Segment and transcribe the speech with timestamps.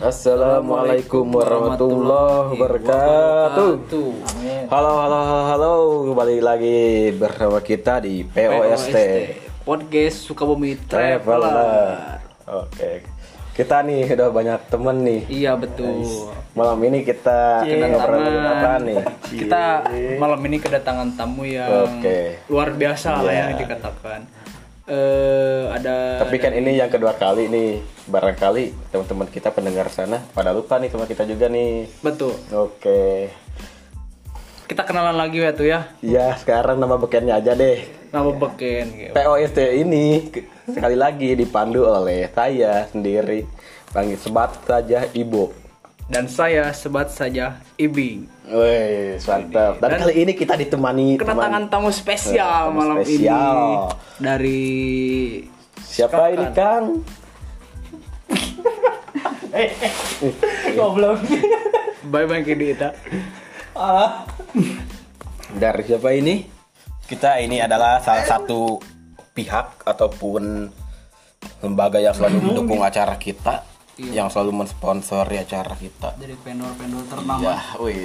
[0.00, 3.68] Assalamualaikum warahmatullahi wabarakatuh.
[4.72, 5.72] Halo, halo, halo, halo.
[6.08, 8.96] Kembali lagi bersama kita di POST
[9.60, 12.16] Podcast Sukabumi Traveler.
[12.48, 13.04] Oke.
[13.52, 15.20] Kita nih udah banyak temen nih.
[15.28, 16.00] Iya betul.
[16.56, 19.04] Malam ini kita ngobrolin apa nih?
[19.28, 19.84] Kita
[20.16, 22.40] malam ini kedatangan tamu yang Oke.
[22.48, 23.52] luar biasa lah Iya.
[23.52, 24.20] yang dikatakan.
[24.90, 27.78] Eh ada Tapi kan ini yang kedua kali nih.
[28.10, 31.86] Barangkali teman-teman kita pendengar sana pada lupa nih sama kita juga nih.
[32.02, 32.34] betul.
[32.50, 33.30] Oke.
[34.66, 35.80] Kita kenalan lagi ya tuh ya.
[35.98, 37.86] Ya, sekarang nama bekennya aja deh.
[38.10, 39.12] Nama beken gitu.
[39.14, 40.30] POST ini
[40.70, 43.46] sekali lagi dipandu oleh saya sendiri
[43.90, 45.50] panggil sebat saja ibu
[46.10, 48.26] Dan saya sebat saja Ibing.
[48.50, 49.78] Wih, mantap.
[49.78, 53.30] Dan, Dan- kali ini kita ditemani Kedatangan tamu spesial Tamu malam spesial.
[53.30, 53.70] ini
[54.18, 54.64] dari
[55.78, 56.98] siapa ini Kang?
[60.74, 61.18] Goblok.
[62.10, 62.90] Bye bye kita.
[65.54, 66.42] Dari siapa ini?
[67.06, 68.82] Kita ini adalah salah satu
[69.30, 70.70] pihak ataupun
[71.62, 73.62] lembaga yang selalu mendukung acara kita,
[74.08, 76.16] yang selalu mensponsori acara kita.
[76.16, 77.40] Dari vendor-vendor ternama.
[77.42, 78.00] Ya, wih.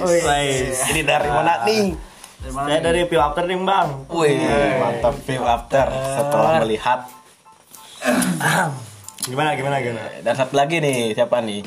[0.92, 1.96] Ini dari mana nih?
[2.36, 2.84] Dari mana Saya nih?
[2.84, 3.88] dari Pil After nih bang.
[4.06, 4.36] Wih,
[4.76, 7.00] mantap feel after setelah melihat
[9.26, 10.06] Gimana gimana gimana?
[10.22, 11.64] Dan satu lagi nih, siapa nih?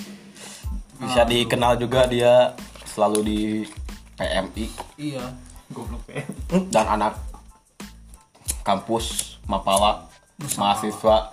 [0.96, 2.56] Bisa dikenal juga dia
[2.86, 3.40] selalu di
[4.16, 5.26] PMI Iya.
[5.70, 6.24] Goblok ya.
[6.72, 7.14] dan anak
[8.62, 10.06] kampus Mapala
[10.56, 11.30] mahasiswa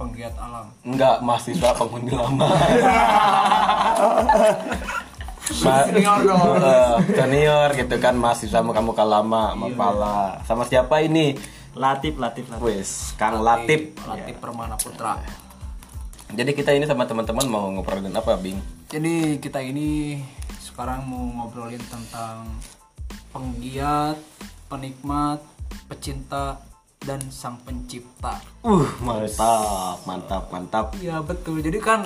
[0.00, 0.64] Penggiat alam.
[0.82, 2.48] enggak mahasiswa penghuni lama
[5.60, 6.56] Ma- Senior dong.
[6.56, 11.36] Eh, senior gitu kan mahasiswa muka-muka lama Mapala sama siapa ini
[11.72, 12.62] Latif Latif Latif.
[12.62, 15.20] wes Kang Latip Latif Permana Putra.
[16.30, 18.56] jadi kita ini sama teman-teman mau ngobrolin apa Bing
[18.86, 20.22] Jadi kita ini
[20.60, 22.46] sekarang mau ngobrolin tentang
[23.28, 24.18] penggiat,
[24.66, 25.38] penikmat,
[25.86, 26.58] pecinta
[27.00, 28.36] dan sang pencipta.
[28.60, 31.60] uh mantap mantap mantap Iya betul.
[31.60, 32.04] Jadi kan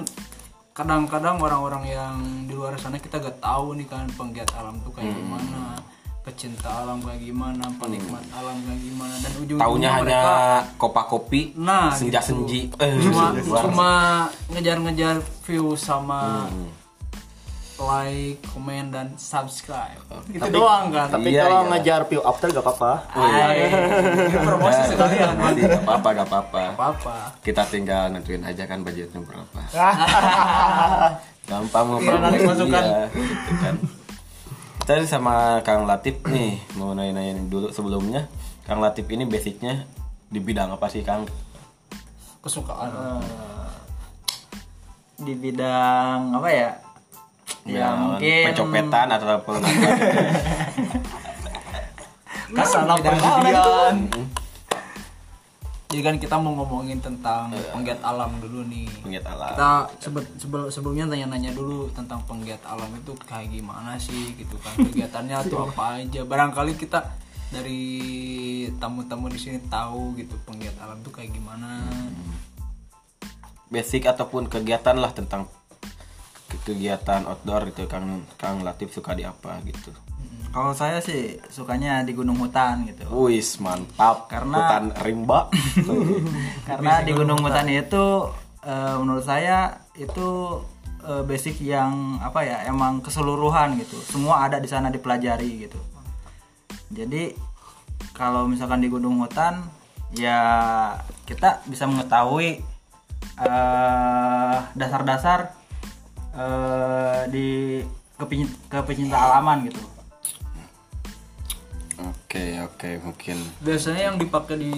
[0.70, 2.16] kadang-kadang orang-orang yang
[2.46, 5.78] di luar sana kita gak tahu nih kan penggiat alam tuh kayak gimana,
[6.22, 10.34] pecinta alam kayak gimana, penikmat alam kayak gimana dan ujung-ujungnya Taunya hanya mereka
[10.74, 12.26] kopa kopi, Nah, senja gitu.
[12.42, 13.90] senji, eh, cuma cuma
[14.50, 15.14] ngejar-ngejar
[15.46, 16.70] view sama Hmm.
[17.76, 19.98] Like, komen dan subscribe.
[20.26, 21.10] Itu Tapi- doang kan.
[21.10, 21.70] Tapi Iya, kalau iya.
[21.72, 22.92] ngejar Pil After gak apa-apa.
[23.12, 25.34] Ay, ini promosi sekalian.
[25.34, 26.62] Nanti gak apa-apa, gak apa-apa.
[26.72, 27.14] Apa-apa.
[27.40, 29.60] Kita tinggal nentuin aja kan budgetnya berapa.
[31.44, 32.82] Gampang mau Iya, narik masukan.
[32.82, 33.74] Iya, gitu kan.
[34.80, 38.28] Tadi sama Kang Latif nih mau nanya-nanya dulu sebelumnya.
[38.62, 39.84] Kang Latif ini basicnya
[40.26, 41.24] di bidang apa sih Kang?
[42.38, 42.92] Kesukaan.
[45.14, 46.70] di bidang apa ya?
[47.64, 49.52] Ya Bidang mungkin pencopetan atau apa?
[53.00, 53.96] Perjudian.
[55.94, 58.90] Jadi kan kita mau ngomongin tentang penggiat alam dulu nih.
[59.00, 59.54] Penggiat alam.
[59.54, 59.70] Kita
[60.02, 64.74] sebe- sebel- sebelumnya tanya-nanya dulu tentang penggiat alam itu kayak gimana sih gitu kan.
[64.74, 66.26] Kegiatannya tuh apa aja.
[66.26, 67.14] Barangkali kita
[67.48, 67.80] dari
[68.82, 71.86] tamu-tamu di sini tahu gitu penggiat alam tuh kayak gimana.
[73.70, 75.46] Basic ataupun kegiatan lah tentang
[76.62, 79.90] kegiatan outdoor gitu Kang Kang Latif suka di apa gitu.
[80.54, 83.02] kalau saya sih sukanya di gunung hutan gitu.
[83.26, 85.50] Wis mantap Karena- hutan rimba.
[86.70, 88.30] Karena di gunung hutan itu
[88.62, 90.62] eh, menurut saya itu
[91.02, 93.98] eh, basic yang apa ya emang keseluruhan gitu.
[93.98, 95.80] Semua ada di sana dipelajari gitu.
[96.94, 97.34] Jadi
[98.14, 99.58] kalau misalkan di gunung hutan
[100.14, 100.38] ya
[101.26, 102.62] kita bisa mengetahui
[103.42, 105.50] eh, dasar-dasar
[106.34, 107.48] eh, di
[108.18, 109.80] kepin- kepecinta alaman gitu.
[111.94, 114.74] Oke oke mungkin Biasanya yang dipakai di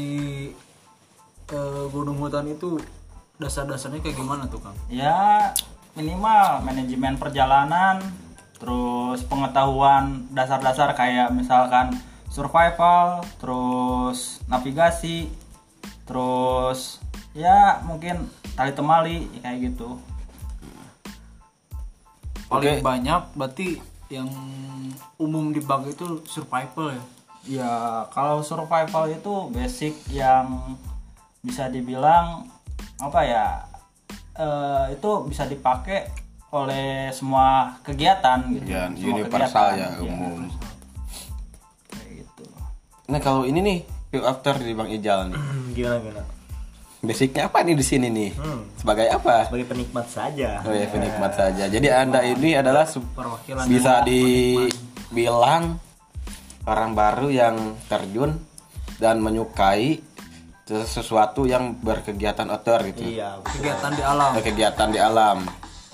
[1.49, 2.77] eh, gunung hutan itu
[3.37, 4.77] dasar-dasarnya kayak gimana tuh Kang?
[4.89, 5.53] ya
[5.93, 8.01] minimal manajemen perjalanan
[8.57, 11.93] terus pengetahuan dasar-dasar kayak misalkan
[12.33, 15.29] survival terus navigasi
[16.09, 17.01] terus
[17.37, 18.25] ya mungkin
[18.57, 20.01] tali temali kayak gitu
[22.47, 22.85] Paling Oke.
[22.85, 23.69] banyak berarti
[24.07, 24.31] yang
[25.19, 27.03] umum dipakai itu survival ya.
[27.47, 27.73] ya
[28.11, 30.79] kalau survival itu basic yang
[31.43, 32.47] bisa dibilang
[32.99, 33.47] apa ya
[34.35, 36.07] eh, itu bisa dipakai
[36.55, 40.39] oleh semua kegiatan gitu ya Semua universal kegiatan, ya umum.
[41.91, 42.45] kayak gitu
[43.11, 43.79] Nah kalau ini nih
[44.17, 45.37] after di Bang Ijal nih.
[45.77, 46.23] Gimana gimana?
[47.05, 48.31] Basicnya apa nih di sini nih?
[48.37, 48.61] Hmm.
[48.79, 49.49] sebagai apa?
[49.49, 50.63] Sebagai penikmat saja.
[50.65, 51.65] oh ya penikmat saja.
[51.69, 55.77] Jadi anda ini adalah Perwakilan bisa dibilang
[56.67, 57.57] orang baru yang
[57.87, 58.37] terjun
[58.97, 60.03] dan menyukai
[60.67, 63.07] sesuatu yang berkegiatan outdoor gitu.
[63.07, 64.31] Iya, kegiatan di alam.
[64.43, 65.39] Kegiatan di alam.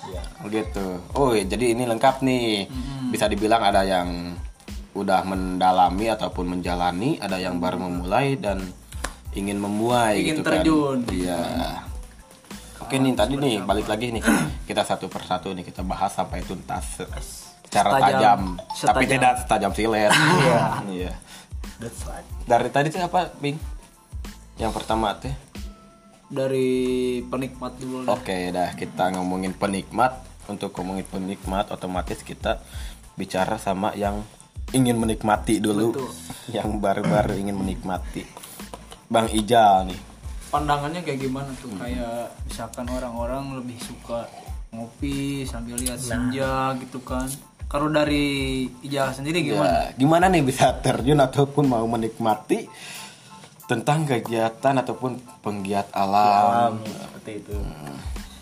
[0.02, 0.22] Iya.
[0.50, 0.86] gitu.
[1.14, 2.66] Oh iya, jadi ini lengkap nih.
[3.12, 4.34] Bisa dibilang ada yang
[4.92, 8.60] udah mendalami ataupun menjalani ada yang baru memulai dan
[9.32, 10.98] ingin memulai Ingin gitu terjun.
[11.02, 11.40] kan iya.
[12.78, 14.22] Oke nih tadi nih balik lagi nih.
[14.62, 17.00] Kita satu persatu nih kita bahas sampai tuntas.
[17.62, 18.40] Secara Setajam- tajam.
[18.58, 19.08] Tapi setajam.
[19.08, 20.12] tidak setajam silet.
[20.38, 20.60] Iya.
[20.86, 21.12] Iya.
[21.78, 22.26] That's right.
[22.44, 23.56] dari tadi tuh apa Bing?
[24.54, 25.32] Yang pertama tuh?
[26.28, 26.70] Dari
[27.22, 28.04] penikmat dulu.
[28.06, 30.16] Oke, dah kita ngomongin penikmat.
[30.42, 32.58] Untuk ngomongin penikmat, otomatis kita
[33.14, 34.20] bicara sama yang
[34.70, 35.94] ingin menikmati dulu,
[36.50, 38.26] yang baru-baru ingin menikmati.
[39.12, 40.00] Bang Ijal nih.
[40.48, 44.24] pandangannya kayak gimana tuh kayak misalkan orang-orang lebih suka
[44.68, 47.28] ngopi sambil lihat senja gitu kan
[47.66, 48.24] kalau dari
[48.80, 52.68] Ijal sendiri gimana Ya, gimana nih bisa terjun ataupun mau menikmati
[53.64, 56.76] tentang kegiatan ataupun penggiat alam.
[56.76, 57.56] Alam, seperti itu.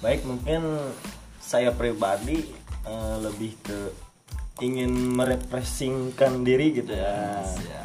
[0.01, 0.91] Baik, mungkin
[1.39, 2.43] saya pribadi
[2.83, 3.79] eh, lebih ke
[4.61, 7.41] ingin merepresingkan diri gitu ya.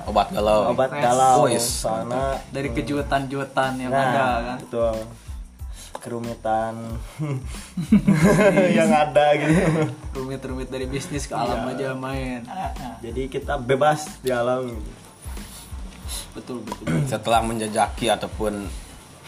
[0.05, 0.75] Obat galau.
[0.75, 1.47] Obat galau.
[1.47, 1.87] Oh, yes.
[1.87, 4.57] soalnya dari kejutan-jutan yang nah, ada kan?
[4.61, 4.95] betul.
[6.03, 6.75] Kerumitan.
[8.77, 9.89] Yang ada gitu.
[10.13, 12.45] rumit-rumit dari bisnis ke alam aja main.
[13.01, 14.91] Jadi kita bebas di alam gitu.
[16.37, 16.85] betul betul.
[17.09, 18.69] Setelah menjajaki ataupun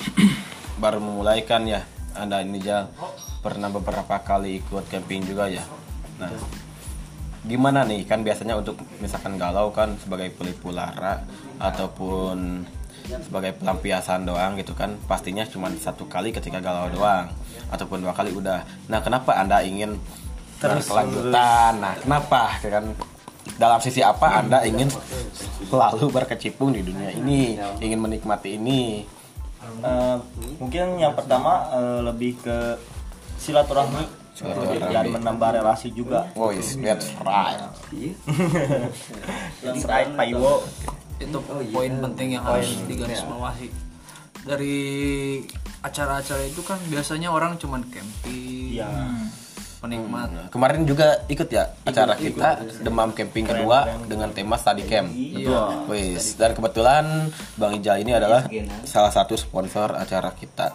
[0.83, 1.81] baru memulai kan ya
[2.13, 2.93] anda ini Jal
[3.41, 5.65] pernah beberapa kali ikut camping juga ya?
[6.21, 6.29] Nah
[7.47, 8.03] gimana nih?
[8.03, 11.23] Kan biasanya untuk misalkan galau kan sebagai pelipur lara
[11.57, 12.67] ataupun
[13.07, 17.31] sebagai pelampiasan doang gitu kan pastinya cuma satu kali ketika galau doang
[17.71, 18.67] ataupun dua kali udah.
[18.91, 19.95] Nah kenapa anda ingin
[20.59, 21.79] berkelanjutan?
[21.79, 22.59] Nah kenapa?
[22.59, 22.91] Kan
[23.55, 24.91] dalam sisi apa anda ingin
[25.71, 29.07] selalu berkecimpung di dunia ini ingin menikmati ini?
[29.83, 30.17] Eh,
[30.59, 32.57] mungkin yang pertama eh, lebih ke
[33.37, 34.16] Silaturahmi.
[34.39, 36.29] Dan menambah relasi juga.
[36.33, 37.57] oh yes that's right.
[39.61, 40.61] That's right, Pak Iwo.
[41.17, 41.37] itu
[41.73, 43.67] poin penting yang harus digarisbawahi.
[44.45, 44.79] dari
[45.81, 48.87] acara-acara itu kan biasanya orang cuman camping Iya.
[49.77, 55.09] penikmat Nah, kemarin juga ikut ya acara kita demam camping kedua dengan tema study camp.
[55.11, 55.85] Iya.
[55.85, 58.45] Wis dan kebetulan Bang Ijal ini adalah
[58.85, 60.73] salah satu sponsor acara kita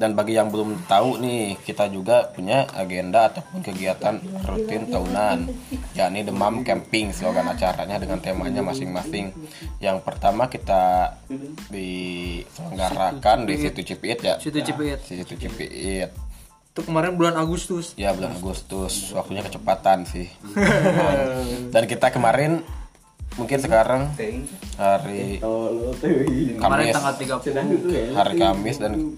[0.00, 4.16] dan bagi yang belum tahu nih kita juga punya agenda ataupun kegiatan
[4.48, 5.52] rutin tahunan.
[5.92, 9.28] Yakni demam camping slogan acaranya dengan temanya masing-masing.
[9.76, 11.20] Yang pertama kita
[11.68, 14.40] diselenggarakan di situ Cipiit ya?
[14.40, 15.04] Situ Cipiit.
[15.04, 16.08] Situ Cipiit.
[16.72, 17.92] Itu kemarin bulan Agustus.
[18.00, 19.12] Ya bulan Agustus.
[19.12, 20.32] Waktunya kecepatan sih.
[21.68, 22.64] Dan kita kemarin
[23.36, 24.10] mungkin sekarang
[24.74, 29.14] hari kemarin Kamis, tanggal 30 hari Kamis dan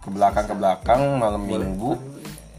[0.00, 2.00] ke belakang ke belakang malam Minggu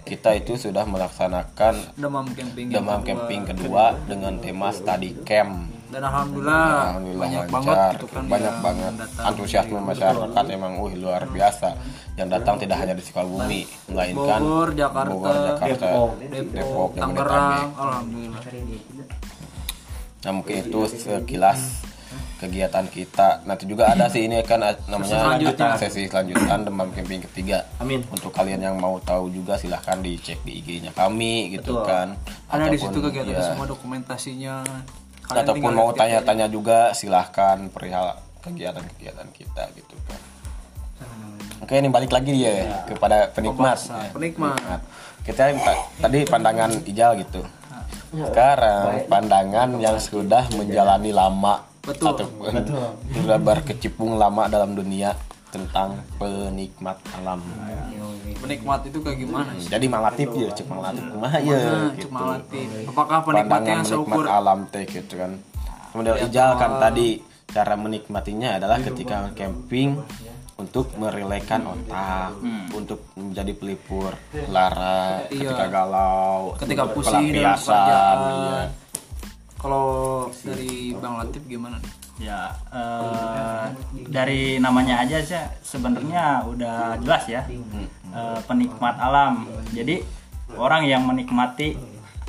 [0.05, 3.07] kita itu sudah melaksanakan demam camping yang demam kedua.
[3.07, 5.71] camping kedua dengan tema study camp.
[5.91, 8.93] dan alhamdulillah, Alhamdulillah banyak lancar, banget gitu kan banyak yang banget.
[9.27, 11.75] antusiasme masyarakat emang wih luar biasa.
[12.15, 16.09] Yang datang tidak hanya di Sukabumi, melainkan Bogor, Jakarta, Bogor, Jakarta, Depok,
[16.55, 18.43] Depok, Tangerang alhamdulillah.
[20.23, 21.59] Nah mungkin itu sekilas
[22.41, 23.45] kegiatan kita.
[23.45, 25.77] Nanti juga ada sih ini kan a- namanya Selanjutnya.
[25.77, 27.69] sesi selanjutan demam camping ketiga.
[27.77, 28.01] Amin.
[28.09, 32.17] Untuk kalian yang mau tahu juga silahkan dicek di IG-nya kami gitu kan.
[32.49, 34.65] ada di situ kegiatan ya, semua dokumentasinya
[35.29, 40.19] Kalian ataupun mau tanya-tanya juga silahkan perihal kegiatan-kegiatan kita gitu kan.
[41.61, 43.77] Oke ini balik lagi ya kepada penikmat.
[43.85, 44.09] Ya.
[44.11, 44.81] penikmat.
[45.21, 47.45] Kita ta- tadi pandangan Ijal gitu.
[48.11, 52.07] Sekarang pandangan yang sudah menjalani lama Betul.
[52.13, 52.53] ataupun
[53.11, 55.17] sudah berkecimpung lama dalam dunia
[55.49, 57.41] tentang penikmat alam.
[58.37, 62.07] penikmat itu kayak gimana sih Jadi malatif ya, cek malatif kumaha ya Nah, gitu.
[62.07, 62.65] cuma latih.
[62.87, 65.31] apakah penikmatnya Pandangan yang menikmat seukur alam teh gitu kan.
[65.91, 67.07] Kemudian Ijal kan tadi
[67.45, 69.99] cara menikmatinya adalah ketika camping
[70.55, 72.31] untuk merelakan otak,
[72.71, 74.13] untuk menjadi pelipur
[74.47, 78.61] lara ketika galau, ketika pusing pekerjaan iya.
[79.61, 79.85] Kalau
[80.41, 81.93] dari Bang Latif gimana nih?
[82.21, 83.65] Ya, eh,
[84.09, 87.45] dari namanya aja sih sebenarnya udah jelas ya.
[88.11, 89.45] Eh, penikmat alam.
[89.69, 90.01] Jadi
[90.57, 91.77] orang yang menikmati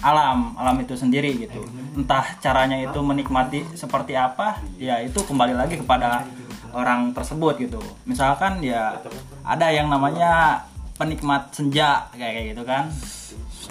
[0.05, 1.65] alam, alam itu sendiri gitu.
[1.97, 6.29] Entah caranya itu menikmati seperti apa, ya itu kembali lagi kepada
[6.73, 8.97] orang tersebut gitu misalkan ya
[9.45, 10.65] ada yang namanya
[10.97, 12.89] penikmat senja kayak gitu kan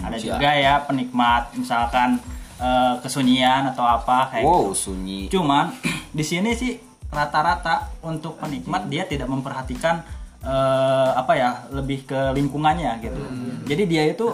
[0.02, 2.22] ada juga ya penikmat misalkan
[2.62, 4.94] eh, kesunyian atau apa kayak Wow, gitu.
[4.94, 5.20] sunyi.
[5.34, 5.74] Cuman
[6.18, 6.78] di sini sih
[7.12, 10.06] rata-rata untuk penikmat dia tidak memperhatikan
[10.46, 13.22] eh, apa ya lebih ke lingkungannya gitu.
[13.66, 14.32] Jadi dia itu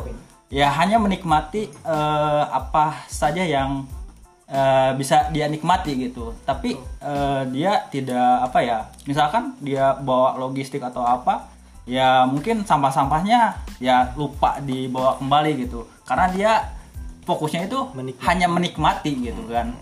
[0.48, 3.84] ya hanya menikmati eh, apa saja yang
[4.48, 6.38] eh, bisa dia nikmati gitu.
[6.46, 11.50] Tapi eh, dia tidak apa ya, misalkan dia bawa logistik atau apa,
[11.84, 15.84] ya mungkin sampah-sampahnya ya lupa dibawa kembali gitu.
[16.08, 16.52] Karena dia
[17.28, 18.24] fokusnya itu Menikmati.
[18.24, 19.76] hanya menikmati gitu kan.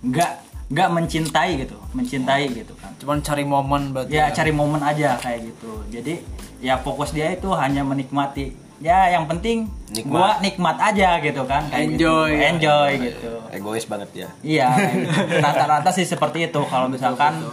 [0.00, 0.30] Nggak
[0.64, 2.94] nggak mencintai gitu mencintai gitu kan.
[2.96, 5.82] Cuman cari momen berarti ya cari momen aja kayak gitu.
[5.90, 6.14] Jadi
[6.62, 8.54] ya fokus dia itu hanya menikmati.
[8.82, 10.08] Ya yang penting Nikmat.
[10.10, 12.04] gua nikmat aja gitu kan kayak gitu.
[12.04, 12.30] Enjoy.
[12.32, 13.32] enjoy gitu.
[13.52, 14.28] Egois banget ya.
[14.40, 15.40] iya gitu.
[15.40, 16.60] rata-rata sih seperti itu.
[16.66, 17.44] Kalau misalkan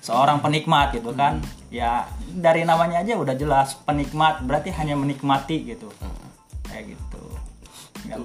[0.00, 5.88] seorang penikmat gitu kan ya dari namanya aja udah jelas penikmat berarti hanya menikmati gitu.
[6.64, 7.22] Kayak gitu.
[8.04, 8.20] Ya,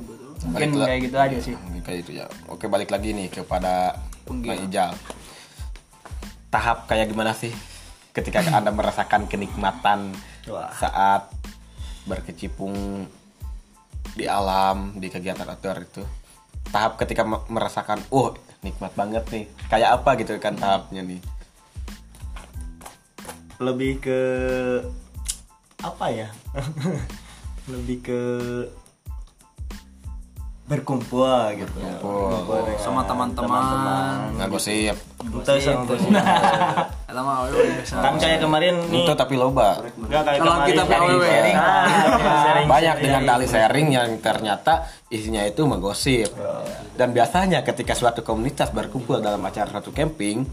[0.47, 2.25] mungkin Balik kayak gitu aja sih kayak itu ya.
[2.47, 4.95] Oke, balik lagi nih kepada Bang Ijal.
[6.49, 7.51] Tahap kayak gimana sih
[8.15, 10.15] ketika Anda merasakan kenikmatan
[10.47, 10.71] Wah.
[10.75, 11.29] saat
[12.07, 13.05] berkecimpung
[14.15, 16.03] di alam, di kegiatan outdoor itu?
[16.69, 19.45] Tahap ketika me- merasakan, oh nikmat banget nih.
[19.67, 21.21] Kayak apa gitu kan tahapnya nih?
[23.59, 24.19] lebih ke
[25.83, 26.27] apa ya
[27.71, 28.21] lebih ke
[30.69, 31.25] berkumpul
[31.57, 32.61] gitu Berkumpul.
[32.77, 34.93] sama teman-teman Ngagosip.
[35.19, 35.83] Entah sama
[37.09, 37.81] Eta mah awewe.
[37.83, 39.81] kan kayak kemarin nih Itu tapi loba.
[39.97, 41.25] Enggak kayak Kalau kita sharing, PWW.
[41.25, 41.55] sharing.
[41.57, 41.85] Ah,
[42.45, 43.01] sharing, banyak sharing.
[43.03, 44.73] dengan dalih sharing yang ternyata
[45.09, 46.29] isinya itu menggosip
[46.93, 50.45] dan biasanya ketika suatu komunitas berkumpul dalam acara satu camping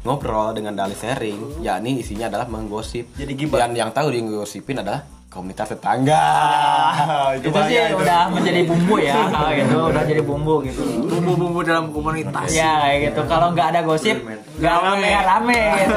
[0.00, 3.66] ngobrol dengan dalih sharing yakni isinya adalah menggosip Jadi gibah.
[3.66, 5.02] dan yang tahu digosipin adalah
[5.36, 6.16] komunitas tetangga.
[6.16, 7.96] Ah, itu sih bahaya itu.
[8.00, 10.80] udah menjadi bumbu ya ah, gitu udah jadi bumbu gitu.
[11.06, 12.48] Bumbu-bumbu dalam komunitas.
[12.50, 13.20] ya kayak gitu.
[13.28, 14.16] Kalau nggak ada gosip
[14.56, 15.96] nggak rame nggak rame gitu.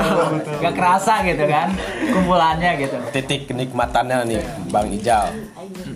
[0.60, 1.68] Nggak kerasa gitu kan
[2.12, 2.98] kumpulannya gitu.
[3.10, 5.32] Titik kenikmatannya nih Bang Ijal.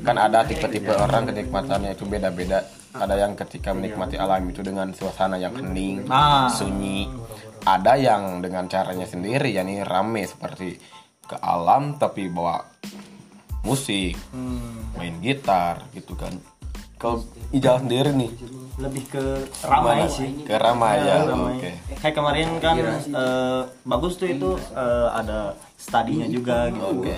[0.01, 2.63] Kan ada tipe-tipe orang kenikmatannya itu beda-beda.
[2.93, 6.47] Ada yang ketika menikmati alam itu dengan suasana yang hening Ah.
[6.47, 7.09] sunyi.
[7.63, 10.77] Ada yang dengan caranya sendiri yakni rame seperti
[11.23, 12.59] ke alam tapi bawa
[13.63, 14.15] musik
[14.93, 16.35] main gitar gitu kan
[16.99, 18.31] kalau Ijal sendiri nih
[18.79, 19.23] lebih ke
[19.65, 21.59] ramai sih ke ramai ya ramai.
[21.59, 26.99] oke Kayak kemarin kan eh, bagus tuh itu eh, ada studinya juga gitu.
[26.99, 27.15] Oke.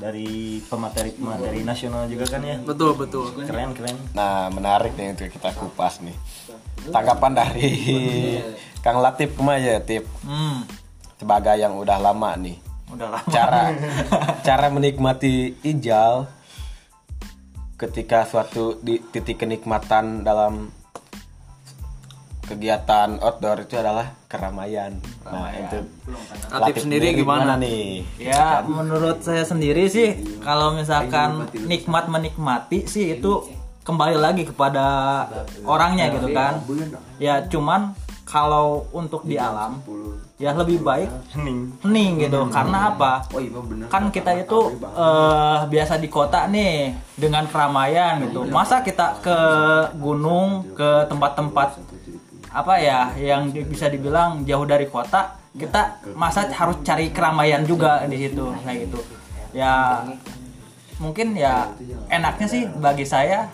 [0.00, 2.56] Dari pemateri-pemateri nasional juga kan ya.
[2.64, 3.36] Betul, betul.
[3.44, 3.96] Keren keren.
[4.16, 6.16] Nah, menarik nih untuk kita kupas nih.
[6.88, 7.68] Tanggapan dari
[8.80, 10.08] Kang Latif ke mana ya, Tip?
[10.24, 10.64] hmm
[11.20, 12.56] Sebagai yang udah lama nih.
[12.94, 13.30] Udah lama.
[13.30, 13.62] Cara
[14.46, 16.26] cara menikmati ijal
[17.80, 20.68] ketika suatu di titik kenikmatan dalam
[22.44, 24.98] kegiatan outdoor itu adalah keramaian.
[25.22, 25.86] Nah, itu
[26.50, 27.54] Latif sendiri gimana?
[27.54, 28.02] nih?
[28.18, 33.46] ya menurut saya sendiri sih kalau misalkan nikmat menikmati sih itu
[33.86, 34.86] kembali lagi kepada
[35.62, 36.58] orangnya gitu kan.
[37.22, 37.94] Ya cuman
[38.26, 39.78] kalau untuk di alam
[40.40, 41.68] ya lebih baik Hening.
[41.84, 42.48] hening gitu.
[42.48, 43.20] Karena apa?
[43.92, 48.48] Kan kita itu eh, biasa di kota nih dengan keramaian gitu.
[48.48, 49.38] Masa kita ke
[50.00, 51.76] gunung ke tempat-tempat
[52.50, 58.16] apa ya yang bisa dibilang jauh dari kota kita masa harus cari keramaian juga di
[58.16, 58.98] situ kayak gitu.
[59.52, 60.00] Ya
[60.96, 61.68] mungkin ya
[62.08, 63.44] enaknya sih bagi saya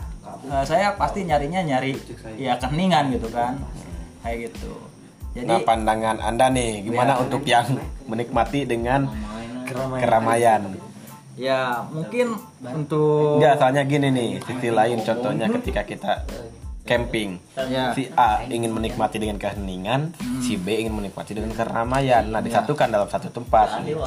[0.46, 1.98] eh, saya pasti nyarinya nyari
[2.38, 3.58] ya keheningan gitu kan
[4.22, 4.85] kayak gitu
[5.36, 7.68] jadi Nah, pandangan Anda nih gimana untuk yang
[8.08, 9.04] menikmati dengan
[10.00, 10.72] keramaian?
[11.36, 12.32] ya mungkin
[12.64, 16.12] untuk Enggak, soalnya gini nih, sisi lain contohnya ketika kita
[16.88, 17.36] camping.
[17.68, 17.92] Ya.
[17.92, 22.24] Si A ingin menikmati dengan keheningan, si B ingin menikmati dengan keramaian.
[22.32, 23.84] Nah, disatukan dalam satu tempat.
[23.84, 23.98] nih.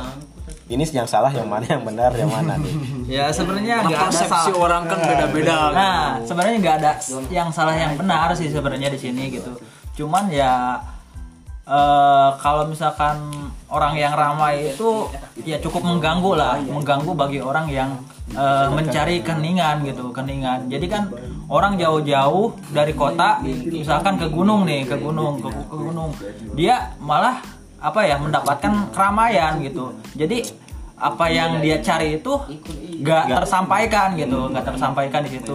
[0.70, 2.74] Ini yang salah yang mana, yang benar yang mana nih?
[3.10, 5.74] ya sebenarnya nggak ada salah orang kan beda-beda.
[5.74, 6.92] nah sebenarnya nggak ada
[7.34, 9.50] yang salah yang benar sih sebenarnya di sini gitu
[9.98, 10.78] cuman ya
[11.70, 13.22] eh, kalau misalkan
[13.70, 15.06] orang yang ramai itu
[15.46, 16.58] ya cukup mengganggu lah.
[16.58, 18.02] Mengganggu bagi orang yang
[18.34, 20.66] eh, mencari keningan gitu keningan.
[20.66, 21.14] Jadi kan
[21.46, 26.10] orang jauh-jauh dari kota misalkan ke gunung nih ke gunung ke, ke gunung.
[26.58, 27.40] Dia malah
[27.80, 29.96] apa ya mendapatkan keramaian gitu.
[30.18, 30.44] Jadi
[31.00, 32.34] apa yang dia cari itu
[33.00, 35.54] nggak tersampaikan gitu nggak tersampaikan di situ.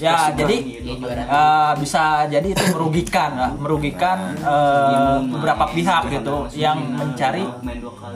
[0.00, 0.56] Ya jadi
[1.28, 7.44] eh, bisa jadi itu merugikan lah merugikan eh, beberapa pihak gitu yang mencari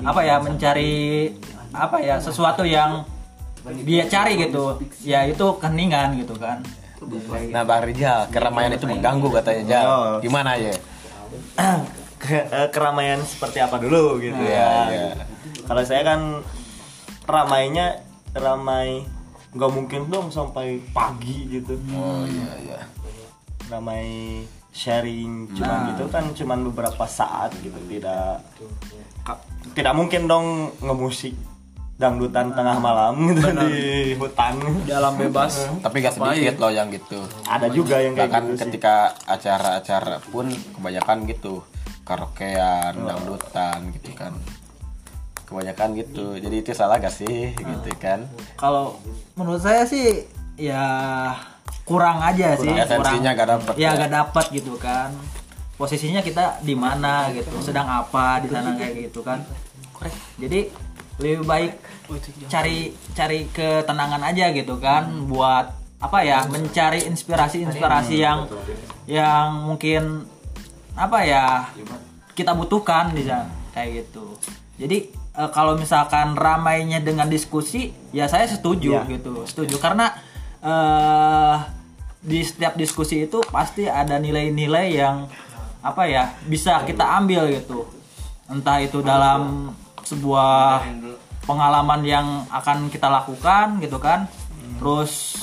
[0.00, 1.28] apa ya mencari
[1.76, 3.04] apa ya sesuatu yang
[3.84, 4.80] dia cari gitu.
[5.04, 6.64] Ya itu keningan gitu kan.
[7.50, 10.02] Nah Bang Rijal, keramaian itu mengganggu katanya Jal.
[10.22, 10.70] Gimana ya?
[12.22, 14.74] Eh, keramaian seperti apa dulu gitu Iya, ya.
[14.94, 15.10] iya.
[15.66, 16.38] Kalau saya kan
[17.32, 18.04] ramainya
[18.36, 19.08] ramai
[19.52, 21.80] nggak mungkin dong sampai pagi gitu.
[21.96, 22.78] Oh iya iya.
[23.72, 24.04] Ramai
[24.72, 28.40] sharing cuman gitu kan cuman beberapa saat gitu tidak
[29.76, 31.36] tidak mungkin dong ngemusik
[32.00, 33.76] dangdutan tengah malam gitu di
[34.16, 37.20] hutan di alam bebas Tapi gak sedikit loh yang gitu.
[37.44, 41.62] ada juga yang kayak Bahkan gitu ketika acara-acara pun kebanyakan gitu
[42.02, 44.34] karaokean, dangdutan gitu kan.
[45.52, 46.26] Kebanyakan gitu.
[46.40, 47.52] Jadi itu salah gak sih?
[47.52, 48.24] Gitu kan?
[48.56, 48.96] kalau
[49.36, 50.24] menurut saya sih
[50.56, 50.84] ya
[51.82, 54.00] kurang aja sih Esensinya gak dapet ya ya.
[54.00, 55.12] gak dapat gitu kan.
[55.76, 59.44] Posisinya kita di mana gitu sedang apa di sana kayak gitu kan.
[60.40, 60.72] Jadi
[61.20, 61.72] lebih baik
[62.48, 65.70] cari cari ketenangan aja gitu kan buat
[66.02, 68.50] apa ya mencari inspirasi inspirasi yang
[69.06, 70.26] yang mungkin
[70.98, 71.44] apa ya
[72.34, 74.34] kita butuhkan di sana kayak gitu.
[74.76, 79.18] Jadi eh, kalau misalkan ramainya dengan diskusi ya saya setuju Iya.
[79.18, 79.76] gitu setuju.
[79.80, 80.12] Karena
[80.62, 81.56] eh
[82.22, 85.26] di setiap diskusi itu pasti ada nilai-nilai yang
[85.82, 87.88] apa ya bisa kita ambil gitu.
[88.46, 89.74] Entah itu dalam
[90.06, 90.86] sebuah
[91.42, 94.30] pengalaman yang akan kita lakukan gitu kan.
[94.78, 95.34] Terus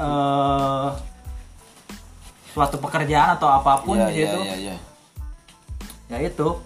[0.00, 0.88] eh
[2.56, 4.76] suatu pekerjaan atau apa pun di iya situ iya iya.
[6.08, 6.56] ya itu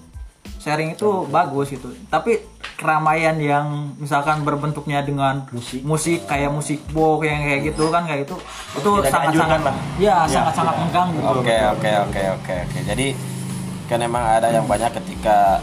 [0.60, 1.88] sharing itu bagus gitu.
[2.12, 2.36] Tapi
[2.76, 5.80] keramaian yang misalkan berbentuknya dengan musik.
[6.28, 8.36] kayak musik box yang kayak gitu kan kayak gitu
[8.76, 9.76] itu Tidak sangat dianjurkan sangat lah.
[9.96, 11.20] ya sangat sangat mengganggu.
[11.40, 12.78] Oke oke oke oke oke.
[12.84, 13.06] Jadi
[13.88, 15.58] kan emang ada yang banyak ketika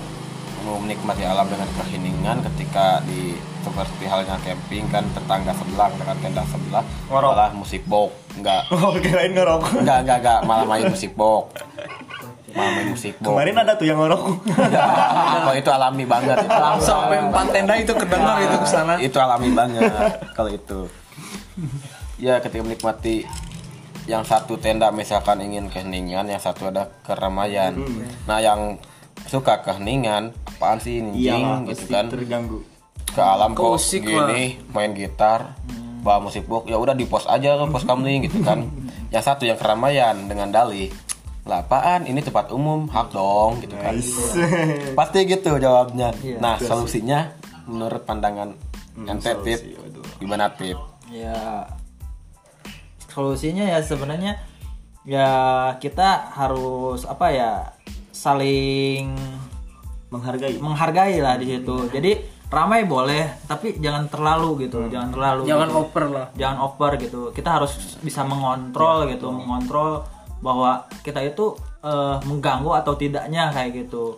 [0.67, 6.43] mau menikmati alam dengan keheningan ketika di seperti halnya camping kan tetangga sebelah dengan tenda
[6.47, 7.31] sebelah Ngorok.
[7.35, 11.55] malah musik box enggak oh kirain ngerokok enggak enggak enggak malah main musik box
[12.55, 14.35] main musik box kemarin ada tuh yang ngerokok.
[15.35, 16.37] Kalau itu alami banget.
[16.47, 18.93] Itu sampai empat tenda itu kedengar itu ke sana.
[18.99, 19.91] Itu alami banget
[20.35, 20.79] kalau itu.
[22.21, 23.27] Ya ketika menikmati
[24.07, 27.75] yang satu tenda misalkan ingin keheningan yang satu ada keramaian.
[28.23, 28.79] Nah yang
[29.27, 32.05] suka keheningan apaan sih iya ninjing gitu kan.
[32.07, 32.59] terganggu.
[33.11, 35.57] Ke alam kok Keusik gini main gitar
[36.01, 38.63] bawa musik box ya udah di pos aja ke pos kamling gitu kan.
[39.13, 40.91] Yang satu yang keramaian dengan dalih
[41.47, 42.03] lah apaan?
[42.05, 43.95] Ini tempat umum hak dong gitu kan.
[44.93, 46.11] Pasti gitu jawabnya.
[46.43, 47.33] Nah solusinya
[47.65, 48.51] menurut pandangan
[49.07, 49.59] ente tip
[50.19, 50.77] gimana tip?
[51.07, 51.65] Ya
[53.09, 54.37] solusinya ya sebenarnya
[55.07, 55.29] ya
[55.79, 57.51] kita harus apa ya
[58.11, 59.15] saling
[60.11, 60.59] menghargai.
[60.59, 61.87] menghargai lah di situ.
[61.87, 65.79] Jadi ramai boleh tapi jangan terlalu gitu jangan terlalu jangan gitu.
[65.79, 66.27] over lah.
[66.35, 67.21] Jangan over gitu.
[67.31, 74.17] Kita harus bisa mengontrol gitu mengontrol bahwa kita itu eh, mengganggu atau tidaknya kayak gitu.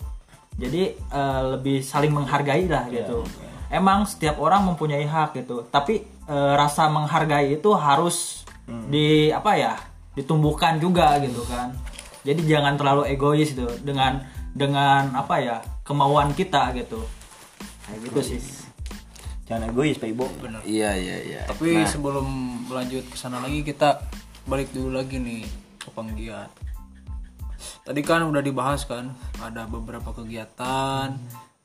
[0.60, 3.24] Jadi eh, lebih saling menghargai lah gitu.
[3.70, 5.64] emang setiap orang mempunyai hak gitu.
[5.70, 9.74] Tapi eh, rasa menghargai itu harus di apa ya
[10.14, 11.74] ditumbuhkan juga gitu kan.
[12.22, 13.70] Jadi jangan terlalu egois gitu.
[13.82, 14.22] Dengan
[14.54, 17.02] dengan apa ya kemauan kita gitu.
[17.88, 18.42] Kayak gitu sih.
[19.50, 20.30] Jangan egois Pak Ibo
[20.62, 21.42] iya iya iya.
[21.50, 22.28] Tapi sebelum
[22.70, 23.98] lanjut ke sana lagi kita
[24.46, 26.52] balik dulu lagi nih penggiat
[27.84, 31.16] tadi kan udah dibahas kan ada beberapa kegiatan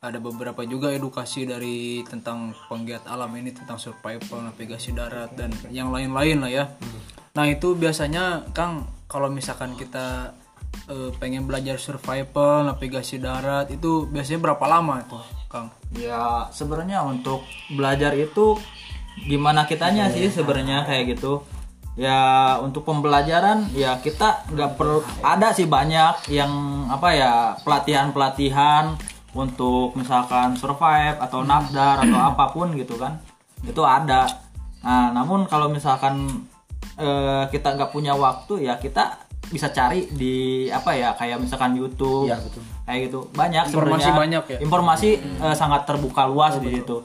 [0.05, 5.89] ada beberapa juga edukasi dari tentang penggiat alam ini tentang survival navigasi darat dan yang
[5.89, 6.65] lain-lain lah ya.
[7.33, 10.37] Nah itu biasanya Kang kalau misalkan kita
[10.93, 15.73] eh, pengen belajar survival navigasi darat itu biasanya berapa lama tuh Kang?
[15.97, 17.41] Ya sebenarnya untuk
[17.73, 18.61] belajar itu
[19.25, 21.41] gimana kitanya sih sebenarnya kayak gitu.
[21.95, 22.19] Ya
[22.59, 26.51] untuk pembelajaran ya kita nggak perlu ada sih banyak yang
[26.91, 28.99] apa ya pelatihan pelatihan
[29.31, 33.23] untuk misalkan survive atau nafdar atau apa pun gitu kan
[33.63, 34.27] itu ada.
[34.83, 36.43] Nah namun kalau misalkan
[36.95, 42.27] eh, kita nggak punya waktu ya kita bisa cari di apa ya kayak misalkan YouTube
[42.27, 42.63] Iya, betul.
[42.83, 44.19] kayak gitu banyak Informasi sebenarnya.
[44.19, 44.59] banyak ya?
[44.59, 47.05] informasi eh, sangat terbuka luas di situ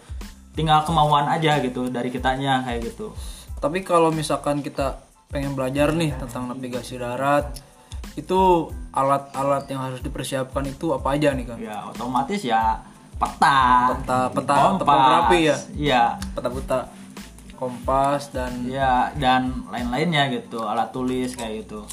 [0.55, 3.11] tinggal kemauan aja gitu dari kitanya kayak gitu
[3.59, 7.51] Tapi kalau misalkan kita pengen belajar nih tentang navigasi darat,
[8.15, 11.57] itu alat-alat yang harus dipersiapkan itu apa aja nih kan?
[11.57, 12.81] ya otomatis ya
[13.15, 14.79] peta, Peta- peta kompas.
[14.79, 15.55] topografi ya?
[15.75, 16.03] Iya.
[16.33, 16.79] peta peta
[17.53, 21.83] kompas dan Iya, dan lain-lainnya gitu, alat tulis kayak gitu.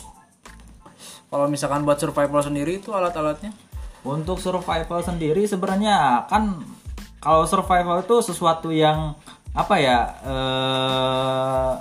[1.27, 3.51] kalau misalkan buat survival sendiri itu alat-alatnya
[4.01, 6.63] Untuk survival sendiri sebenarnya kan
[7.19, 9.19] kalau survival itu sesuatu yang
[9.57, 11.73] apa ya eh,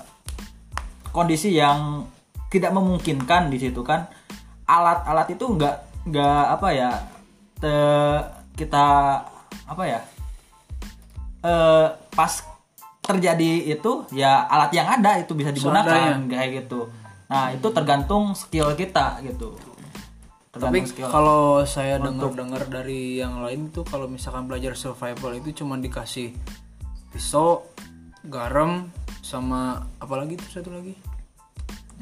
[1.11, 2.07] kondisi yang
[2.47, 4.07] tidak memungkinkan di situ kan.
[4.65, 6.91] Alat-alat itu nggak nggak apa ya
[7.59, 8.85] te- kita
[9.67, 9.99] apa ya
[11.43, 12.33] eh, pas
[13.05, 16.89] terjadi itu ya alat yang ada itu bisa digunakan kayak gitu.
[17.29, 19.53] Nah itu tergantung skill kita gitu.
[20.55, 26.31] Tapi kalau saya dengar-dengar dari yang lain tuh kalau misalkan belajar survival itu cuma dikasih
[27.15, 27.63] pisau
[28.27, 28.91] garam
[29.23, 30.91] sama apalagi tuh satu lagi?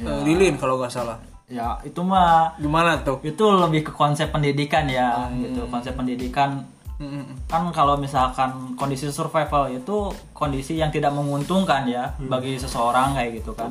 [0.02, 1.22] Eh, lilin kalau nggak salah.
[1.46, 3.22] Ya itu mah gimana tuh?
[3.22, 5.70] itu lebih ke konsep pendidikan ya gitu.
[5.70, 6.66] konsep pendidikan.
[6.98, 7.50] Mm-mm.
[7.50, 13.54] kan kalau misalkan kondisi survival itu kondisi yang tidak menguntungkan ya bagi seseorang kayak gitu
[13.54, 13.70] kan.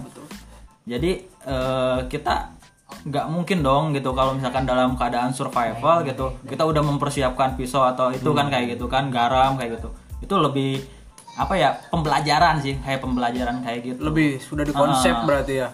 [0.86, 2.54] Jadi eh, kita
[3.02, 8.12] nggak mungkin dong gitu kalau misalkan dalam keadaan survival gitu kita udah mempersiapkan pisau atau
[8.12, 9.90] itu kan kayak gitu kan garam kayak gitu.
[10.22, 11.01] Itu lebih
[11.34, 15.24] apa ya pembelajaran sih kayak pembelajaran kayak gitu lebih sudah dikonsep Ah.
[15.24, 15.68] berarti ya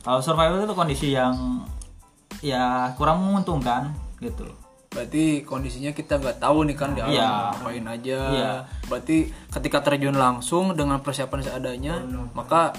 [0.00, 1.62] kalau survival itu kondisi yang
[2.40, 4.44] ya kurang menguntungkan gitu
[4.88, 7.28] berarti kondisinya kita nggak tahu nih kan di alam Iya.
[7.52, 8.52] ngapain aja Iya.
[8.86, 9.16] berarti
[9.48, 11.94] ketika terjun langsung dengan persiapan seadanya
[12.32, 12.72] maka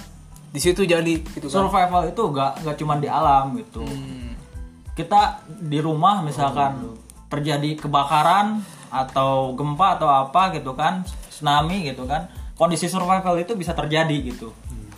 [0.47, 4.33] di situ jadi gitu kan survival itu gak nggak cuma di alam gitu Hmm.
[4.93, 5.21] kita
[5.61, 11.03] di rumah misalkan terjadi kebakaran atau gempa atau apa gitu kan
[11.37, 12.25] tsunami gitu kan
[12.57, 14.49] kondisi survival itu bisa terjadi gitu.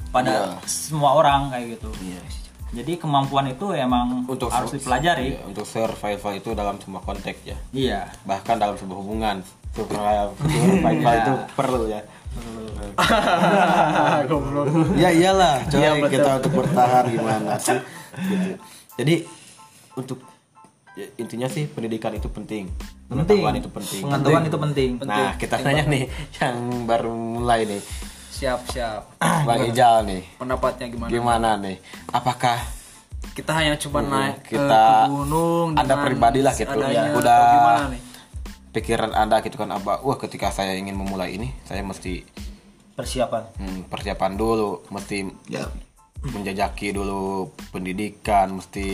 [0.10, 1.90] Pada semua orang kayak gitu.
[2.70, 5.38] Jadi kemampuan itu emang Untuk harus dipelajari.
[5.38, 7.58] iya, untuk survival itu dalam semua konteks ya.
[7.74, 8.10] iya.
[8.26, 9.38] Bahkan dalam sebuah hubungan.
[9.70, 12.02] Survival, survival itu perlu ya.
[15.02, 17.78] ya iyalah, coy kita untuk bertahan gimana sih?
[18.18, 18.54] Gitu.
[19.02, 19.16] Jadi
[19.98, 20.20] untuk
[20.98, 22.70] ya, intinya sih pendidikan itu penting.
[23.10, 24.02] Penting Pengetahuan itu penting.
[24.04, 26.04] pengetahuan itu penting Nah, kita tanya nih
[26.38, 27.82] yang baru mulai nih.
[28.30, 29.02] siap siap
[29.48, 30.22] Bang Ijal nih.
[30.38, 31.78] pendapatnya gimana Gimana nih?
[32.08, 32.58] Apakah
[33.32, 37.12] kita hanya cuma naik ke, kita- ke gunung Anda dengan pribadi lah gitu, ya.
[37.12, 38.02] Udah- gimana nih
[38.70, 40.00] pikiran Anda gitu kan apa?
[40.00, 42.22] Wah, ketika saya ingin memulai ini, saya mesti
[42.94, 45.26] persiapan hmm, persiapan dulu, mesti
[46.20, 48.88] menjajaki dulu pendidikan, mesti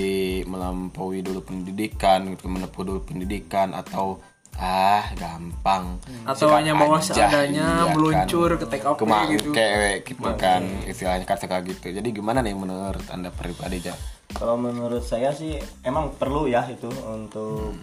[0.46, 4.22] melampaui dulu pendidikan, gitu, menempuh dulu pendidikan atau
[4.56, 6.00] ah gampang.
[6.24, 7.92] Atau Sikat hanya bawa aja, seadanya iya kan.
[7.92, 9.50] meluncur ke TKP Kema- gitu.
[9.52, 11.92] kayak gitu kan istilahnya kan suka gitu.
[11.92, 13.96] Jadi gimana nih menurut anda pribadi ja
[14.32, 17.76] kalau menurut saya sih emang perlu ya itu untuk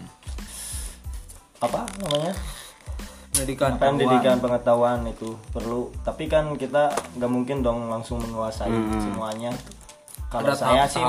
[1.63, 2.35] apa namanya
[3.33, 5.91] pendidikan pendidikan pengetahuan itu perlu.
[6.05, 8.69] Tapi kan kita nggak mungkin dong langsung menguasai
[9.01, 9.57] semuanya.
[10.29, 11.01] Kalau Ada saya sih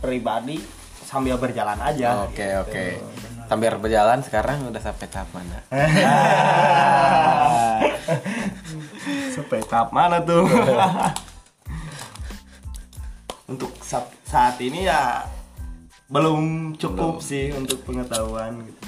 [0.00, 0.56] pribadi
[1.04, 2.24] sambil berjalan aja.
[2.24, 2.84] Oke oke.
[3.46, 5.62] Sambil berjalan sekarang udah sampai tahap mana?
[9.36, 10.48] Sampai tahap mana tuh?
[13.52, 15.22] Untuk sa- saat ini ya
[16.06, 18.78] belum cukup sih untuk pengetahuan gitu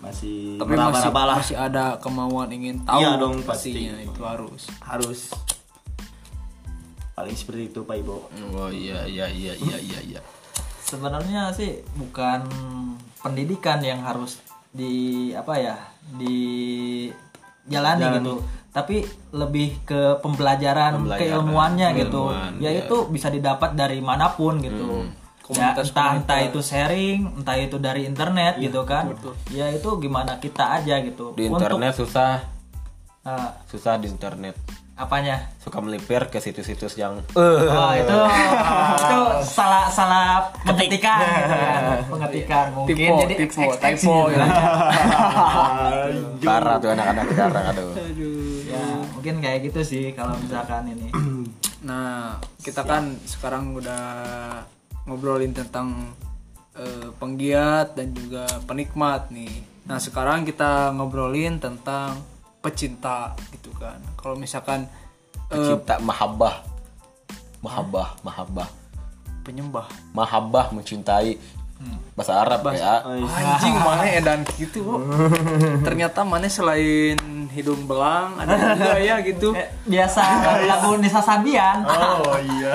[0.00, 1.36] masih tapi masih meraba-raba lah.
[1.44, 4.08] masih ada kemauan ingin tahu Iya dong, pastinya pasti.
[4.08, 4.62] itu harus.
[4.80, 5.20] Harus.
[7.12, 10.20] Paling seperti itu Pak Ibo oh iya iya iya iya iya iya.
[10.80, 12.48] Sebenarnya sih bukan
[13.20, 14.40] pendidikan yang harus
[14.72, 15.76] di apa ya
[16.16, 17.06] di
[17.68, 18.40] jalani gitu.
[18.70, 19.02] Tapi
[19.34, 22.30] lebih ke pembelajaran, Pembelajaran, keilmuannya gitu.
[22.30, 22.86] keilmuan, ya ya.
[22.86, 25.04] itu bisa didapat dari mana pun gitu
[25.50, 29.10] ya, entah entah itu sharing entah itu dari internet gitu kan.
[29.50, 31.32] ya itu gimana kita aja gitu.
[31.34, 32.32] Di Untuk, internet susah.
[33.20, 34.54] Eh, susah di internet.
[34.94, 35.48] Apanya?
[35.56, 38.16] Suka melipir ke situs-situs yang Oh, itu
[39.00, 41.72] itu salah salah pengetikan gitu ya.
[42.04, 44.44] pengetikan mungkin Typo, jadi typo, XX typo, gitu.
[46.44, 47.90] parah tuh anak-anak sekarang aduh.
[48.68, 51.08] Ya mungkin kayak gitu sih kalau misalkan ini.
[51.80, 54.04] Nah kita kan sekarang udah
[55.10, 56.14] ngobrolin tentang
[56.78, 59.50] eh, penggiat dan juga penikmat nih.
[59.90, 62.22] Nah sekarang kita ngobrolin tentang
[62.62, 63.98] pecinta gitu kan.
[64.14, 64.86] Kalau misalkan
[65.50, 66.62] eh, cinta mahabbah.
[67.60, 68.70] Mahabbah mahabbah.
[69.40, 69.88] penyembah.
[70.14, 71.34] Mahabbah mencintai
[72.12, 73.00] bahasa Arab ya.
[73.08, 75.00] Anjing mana edan gitu kok?
[75.80, 77.16] Ternyata mana selain
[77.50, 79.56] hidung belang ada juga ya gitu.
[79.56, 80.20] Eh, biasa
[80.68, 81.80] lagu Nisa Sabian.
[81.88, 82.72] Oh iya.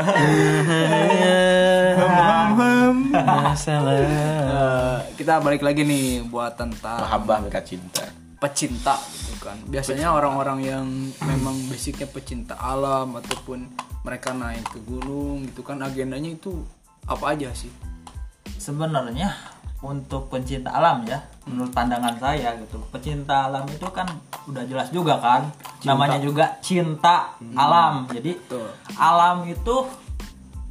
[4.42, 8.04] Eh, kita balik lagi nih buat tentang mahabbah mereka cinta.
[8.36, 9.58] pecinta gitu kan.
[9.70, 10.86] Biasanya orang-orang yang
[11.24, 13.64] memang basicnya pecinta alam ataupun
[14.04, 15.80] mereka naik ke gunung gitu kan.
[15.82, 16.52] Agendanya itu
[17.06, 17.70] apa aja sih
[18.58, 19.32] sebenarnya
[19.86, 24.10] untuk pencinta alam ya menurut pandangan saya gitu pecinta alam itu kan
[24.50, 25.46] udah jelas juga kan
[25.86, 28.10] namanya juga cinta alam.
[28.10, 28.66] Jadi Betul.
[28.98, 29.76] alam itu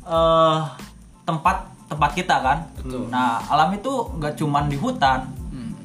[0.05, 0.61] eh
[1.23, 2.59] tempat tempat kita kan.
[3.09, 5.31] Nah alam itu nggak cuman di hutan.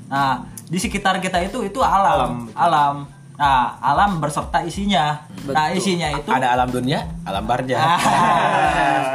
[0.10, 2.50] Nah di sekitar kita itu itu alam.
[2.58, 3.06] Alam,
[3.40, 5.16] nah alam berserta isinya
[5.48, 7.80] nah isinya itu Ada alam dunia, alam barja.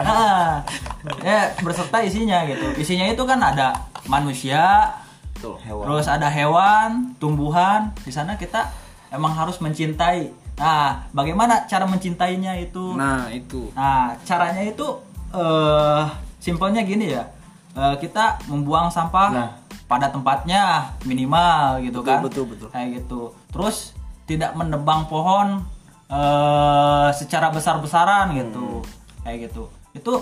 [0.05, 0.61] Ah,
[1.21, 2.77] ya berserta isinya gitu.
[2.77, 3.73] Isinya itu kan ada
[4.05, 4.93] manusia,
[5.37, 7.93] terus ada hewan, tumbuhan.
[8.01, 8.69] Di sana kita
[9.09, 10.29] emang harus mencintai.
[10.55, 12.95] Nah, bagaimana cara mencintainya itu?
[12.95, 14.87] nah itu Nah, caranya itu
[15.33, 16.05] eh
[16.39, 17.25] simpelnya gini ya.
[17.75, 19.51] Eh, kita membuang sampah Nah.
[19.85, 22.23] pada tempatnya minimal gitu kan.
[22.23, 22.69] betul, betul.
[22.71, 23.35] Kayak gitu.
[23.51, 23.93] Terus
[24.25, 25.63] tidak menebang pohon
[26.05, 28.85] eh secara besar-besaran gitu.
[29.25, 29.69] Kayak gitu.
[29.97, 30.13] Itu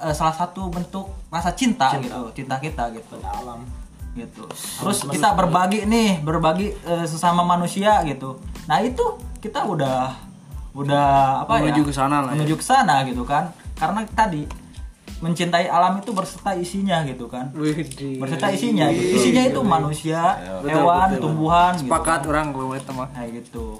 [0.00, 3.16] eh, salah satu bentuk rasa cinta, gitu, cinta kita gitu.
[3.24, 3.64] alam
[4.12, 4.44] Gitu.
[4.52, 8.36] Terus kita berbagi nih, berbagi eh, sesama manusia gitu.
[8.68, 10.12] Nah, itu kita udah
[10.72, 11.88] udah apa Menuju ya?
[11.88, 12.40] ke sana lah ya.
[12.40, 14.48] menuju ke sana gitu kan karena tadi
[15.22, 17.54] mencintai alam itu berserta isinya gitu kan.
[17.54, 18.18] Widih.
[18.18, 19.22] berserta isinya gitu.
[19.22, 20.20] isinya itu manusia
[20.66, 21.86] hewan tumbuhan gitu.
[21.86, 23.06] Sepakat orang gue teman.
[23.14, 23.78] Kayak gitu.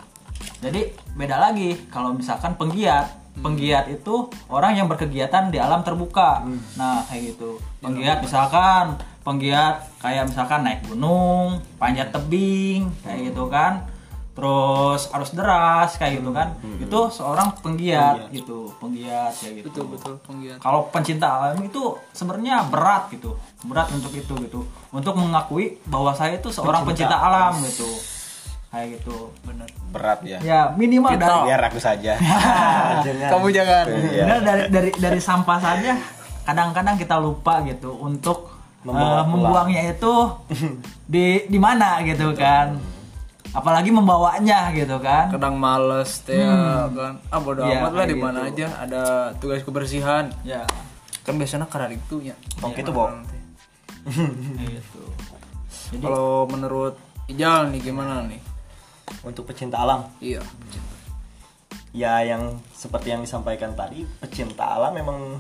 [0.63, 3.21] Jadi beda lagi kalau misalkan penggiat.
[3.33, 6.47] Penggiat itu orang yang berkegiatan di alam terbuka.
[6.79, 7.59] Nah kayak gitu.
[7.83, 8.95] Penggiat misalkan
[9.27, 13.87] penggiat kayak misalkan naik gunung panjat tebing kayak gitu kan
[14.33, 16.57] terus arus deras kayak gitu kan.
[16.81, 19.69] itu seorang penggiat gitu penggiat kayak gitu.
[19.69, 20.59] Betul betul penggiat.
[20.61, 23.37] Kalau pencinta alam itu sebenarnya berat gitu
[23.69, 24.61] berat untuk itu gitu.
[24.93, 27.89] Untuk mengakui bahwa saya itu seorang pencinta, alam gitu.
[28.73, 29.31] Kayak gitu.
[29.45, 30.39] Bener Berat ya.
[30.41, 32.17] ya minimal dari Biar aku saja.
[33.33, 33.85] kamu jangan.
[33.93, 35.93] Bener, dari dari dari sampah saja
[36.43, 38.51] kadang-kadang kita lupa gitu untuk
[38.83, 40.15] Membawa eh, membuangnya itu
[41.07, 42.75] di di mana gitu kan
[43.53, 45.29] apalagi membawanya gitu kan.
[45.29, 47.21] Kadang males teh ya kan.
[47.29, 48.65] Ah bodo Iya, amat lah di mana gitu.
[48.65, 49.03] aja ada
[49.39, 50.33] tugas kebersihan.
[50.43, 50.65] Ya
[51.23, 52.35] kan biasanya karena itu ya.
[52.59, 53.07] Tong itu, Bo.
[53.07, 53.23] kayak
[54.83, 55.03] gitu.
[55.93, 56.97] Jadi kalau menurut
[57.31, 58.41] Ijal nih gimana nih?
[59.23, 60.09] Untuk pecinta alam.
[60.19, 60.43] Iya
[61.93, 65.37] ya yang seperti yang disampaikan tadi pecinta alam memang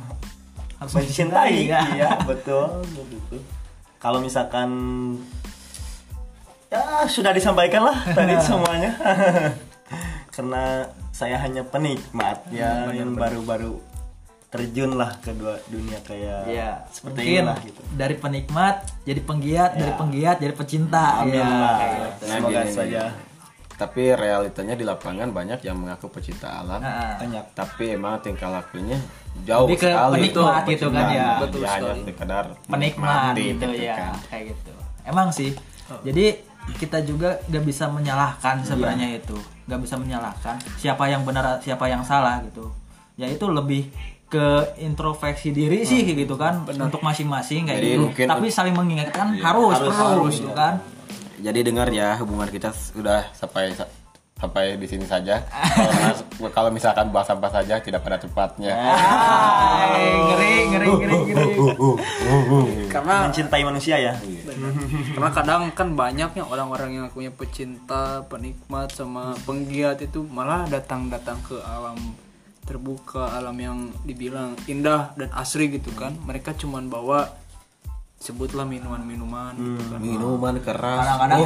[0.76, 1.80] Harus mencintai mencintai, ya.
[1.96, 2.84] iya betul.
[2.92, 3.40] Betul
[3.96, 4.68] kalau misalkan
[6.72, 8.90] ya sudah disampaikan lah tadi semuanya.
[10.34, 13.76] Karena saya hanya penikmat ya yang baru-baru
[14.48, 17.80] terjun lah ke dua dunia kayak ya seperti mungkin inilah gitu.
[17.96, 21.76] dari penikmat jadi penggiat dari penggiat jadi pecinta amin ya, lah.
[21.76, 22.24] Kayak gitu.
[22.28, 23.02] Nah, semoga gini, saja.
[23.72, 26.84] Tapi realitanya di lapangan banyak yang mengaku pecinta alam.
[26.84, 27.44] Nah, banyak.
[27.56, 29.00] Tapi emang tingkah lakunya
[29.48, 30.12] jauh Lebih ke sekali.
[30.20, 31.28] penikmat gitu kan, ya.
[31.40, 32.00] Betul Betul hanya sekali.
[32.04, 34.14] sekedar penikmat menikmati gitu ya kan.
[34.28, 34.72] kayak gitu.
[35.08, 35.50] Emang sih.
[36.04, 36.26] Jadi
[36.78, 39.36] kita juga gak bisa menyalahkan sebenarnya itu.
[39.66, 42.70] Gak bisa menyalahkan siapa yang benar siapa yang salah gitu.
[43.18, 43.90] Ya itu lebih
[44.32, 44.46] ke
[44.80, 48.02] introspeksi diri sih kayak gitu kan untuk masing-masing kayak Jadi gitu.
[48.08, 50.80] mungkin- tapi saling mengingatkan harus harus, perlu harus, gitu kan.
[51.42, 53.76] Jadi dengar ya hubungan kita sudah sampai
[54.42, 55.38] sampai di sini saja.
[56.56, 58.74] Kalau, misalkan bahas sampah saja tidak pada tempatnya.
[58.74, 61.52] Ay, ngeri ngeri ngeri ngeri
[62.90, 64.12] karena mencintai manusia ya
[65.16, 71.56] karena kadang kan banyaknya orang-orang yang punya pecinta penikmat sama penggiat itu malah datang-datang ke
[71.64, 71.96] alam
[72.62, 77.26] terbuka alam yang dibilang indah dan asri gitu kan mereka cuman bawa
[78.22, 81.02] sebutlah minuman-minuman gitu kan Minuman keras.
[81.02, 81.38] kadang-kadang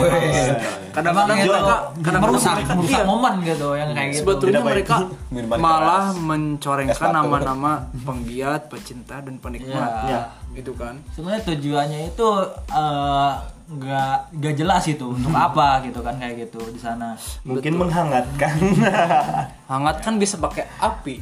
[0.93, 3.09] kadang-kadang itu mereka kadang merusak merusak iya.
[3.09, 4.97] momen gitu yang kayak gitu sebetulnya Tidak mereka
[5.65, 6.21] malah keras.
[6.21, 10.21] mencorengkan nama-nama penggiat pecinta dan penikmat Ya.
[10.53, 12.29] gitu kan sebenarnya tujuannya itu
[12.71, 13.33] eh,
[13.66, 17.18] nggak nggak jelas itu untuk apa gitu kan kayak gitu di sana.
[17.42, 18.55] Mungkin menghangatkan.
[19.70, 21.18] Hangat kan bisa pakai api.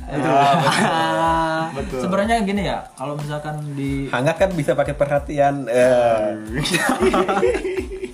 [1.81, 2.05] Betul.
[2.05, 5.65] Sebenarnya gini ya kalau misalkan di Hangat kan bisa pakai perhatian.
[5.73, 6.37] Eh,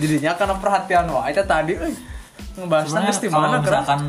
[0.00, 1.92] dirinya karena perhatian wah itu tadi eh,
[2.56, 4.00] ngebahas kalau mana misalkan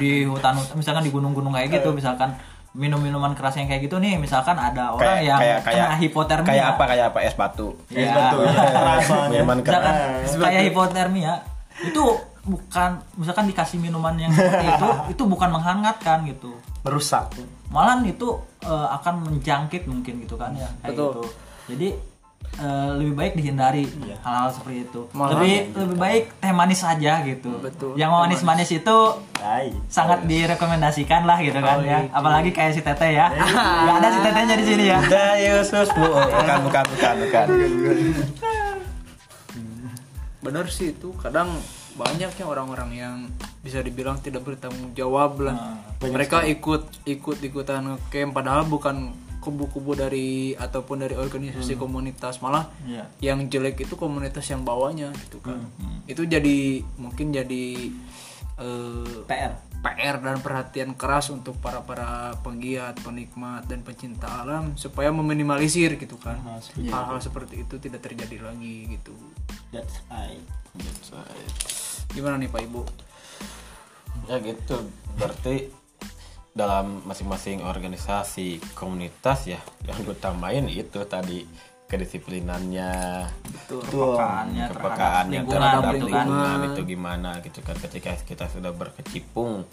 [0.00, 2.32] di hutan misalkan di gunung-gunung kayak gitu misalkan
[2.76, 6.84] minum minuman keras yang kayak gitu nih misalkan ada orang yang kena hipotermia Kayak apa?
[6.92, 7.18] Kayak apa?
[7.24, 7.68] Es batu.
[7.88, 8.12] Ya.
[8.12, 9.40] betul ya keras soalnya.
[9.40, 10.30] Minuman misalkan keras.
[10.36, 11.34] kayak hipotermia
[11.80, 12.04] itu
[12.46, 16.54] bukan misalkan dikasih minuman yang seperti itu itu bukan menghangatkan gitu
[16.86, 17.26] merusak
[17.74, 21.10] malah itu eh, akan menjangkit mungkin gitu kan ya kayak Betul.
[21.10, 21.22] gitu
[21.66, 21.88] jadi
[22.56, 24.16] eh, lebih baik dihindari Iya.
[24.22, 25.00] hal-hal seperti itu.
[25.10, 27.50] Lebih lebih baik teh manis aja gitu.
[27.58, 27.92] Betul.
[27.94, 28.96] Yang manis-manis itu
[29.38, 29.74] Hai.
[29.86, 32.06] sangat direkomendasikan lah gitu kan ya.
[32.10, 33.28] Apalagi kayak si Teteh ya.
[33.86, 34.98] Gak ada si Tetehnya di sini ya.
[35.02, 37.46] Udah Yesus bu, oh, bukan bukan bukan bukan.
[40.42, 41.50] bener sih itu kadang
[41.98, 43.14] banyak ya orang-orang yang
[43.66, 49.10] bisa dibilang tidak bertanggung jawab lah mereka ikut ikut ikutan camp padahal bukan
[49.46, 53.06] kubu-kubu dari ataupun dari organisasi komunitas malah Iya.
[53.22, 55.62] yang jelek itu komunitas yang bawahnya gitu kan
[56.10, 57.94] itu jadi mungkin jadi
[58.58, 59.54] eh, PR.
[59.76, 66.18] PR dan perhatian keras untuk para para penggiat, penikmat dan pencinta alam supaya meminimalisir gitu
[66.18, 66.42] kan
[66.74, 69.14] hal-hal seperti itu tidak terjadi lagi gitu.
[69.70, 70.42] That's right.
[72.10, 72.82] Gimana nih Pak Ibu?
[74.26, 75.70] Ya gitu, berarti
[76.56, 79.60] dalam masing-masing organisasi komunitas ya.
[79.84, 81.44] Yang diutamain itu tadi
[81.86, 82.92] kedisiplinannya,
[83.68, 87.76] Kepekaannya terhadap kepekaannya lingkungan terhadap gitu lingkungan itu gimana gitu kan.
[87.76, 89.68] Ketika kita sudah berkecimpung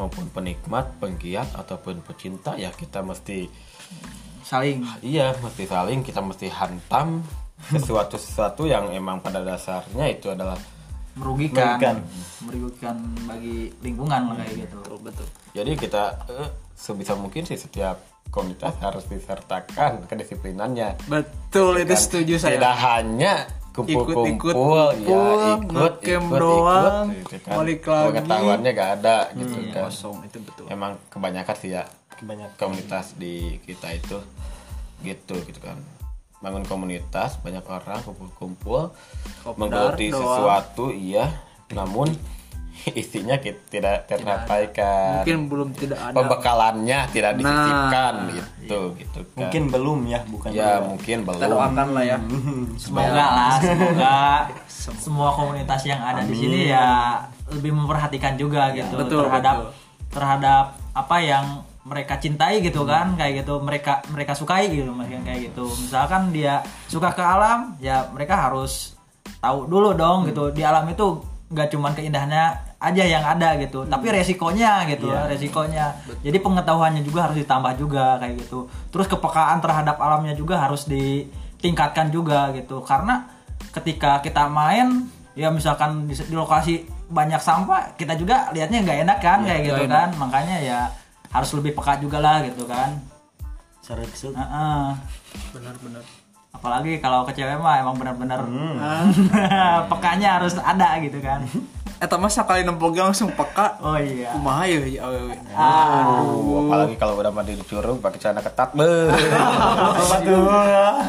[0.00, 3.46] maupun penikmat, penggiat ataupun pecinta ya kita mesti
[4.42, 4.84] Saling.
[5.00, 7.22] Iya mesti saling kita mesti hantam
[7.72, 10.58] sesuatu sesuatu yang emang pada dasarnya itu adalah
[11.14, 11.96] merugikan, Merugikan.
[12.40, 14.76] merugikan bagi lingkungan lah kayak gitu.
[14.98, 15.26] Betul.
[15.52, 21.04] Jadi kita eh, sebisa mungkin sih setiap komunitas harus disertakan kedisiplinannya.
[21.04, 22.56] Betul itu setuju saya.
[22.56, 23.34] Tidak hanya
[23.72, 27.52] Ikut-ikut kumpul-kumpul, ya kumpul, ikut, ikut, doang, ikut, gitu kan.
[27.56, 28.04] balik lagi.
[28.12, 29.82] Pengetahuannya gak ada gitu Hmm, kan.
[29.88, 30.64] Kosong itu betul.
[30.68, 32.56] Emang kebanyakan sih ya Kebanyakan.
[32.56, 34.20] komunitas di kita itu
[35.00, 35.80] gitu gitu kan.
[36.42, 38.90] Bangun komunitas, banyak orang kumpul-kumpul,
[39.54, 41.30] menggeluti sesuatu, iya.
[41.70, 42.10] Namun
[42.98, 46.14] isinya kita tidak tersampaikan Mungkin belum tidak ada.
[46.18, 50.84] pembekalannya tidak Nah, disisipkan gitu gitu kan Mungkin belum ya, bukan ya belum.
[50.90, 52.18] mungkin Kita belum doakan lah ya.
[52.82, 54.16] Semoga lah, semoga
[54.98, 59.70] semua komunitas yang ada di sini ya lebih memperhatikan juga gitu Betul, terhadap betul.
[60.10, 61.44] terhadap apa yang
[61.82, 63.58] mereka cintai gitu kan kayak gitu.
[63.58, 65.66] Mereka mereka sukai gitu mereka kayak gitu.
[65.82, 68.94] Misalkan dia suka ke alam ya mereka harus
[69.42, 70.54] tahu dulu dong gitu.
[70.54, 75.94] Di alam itu nggak cuman keindahannya aja yang ada gitu tapi resikonya gitu resikonya.
[76.24, 78.66] Jadi pengetahuannya juga harus ditambah juga kayak gitu.
[78.90, 82.82] Terus kepekaan terhadap alamnya juga harus ditingkatkan juga gitu.
[82.82, 83.28] Karena
[83.70, 89.18] ketika kita main ya misalkan di, di lokasi banyak sampah kita juga lihatnya nggak enak
[89.20, 90.08] kan kayak gitu nggak kan.
[90.18, 90.80] Makanya ya
[91.32, 93.00] harus lebih peka juga lah gitu kan
[93.80, 94.30] Sereksut.
[94.30, 94.84] Heeh.
[95.50, 96.04] Benar-benar.
[96.52, 98.44] apalagi kalau ke cewek mah emang benar-benar
[99.90, 101.42] pekanya harus ada gitu kan
[101.96, 103.78] Eta mah sekali nempel langsung peka.
[103.78, 105.38] oh iya Kumaha ya ya awewe.
[105.54, 110.42] Aduh, apalagi kalau udah mandi di curug pakai celana ketat be Apa tuh?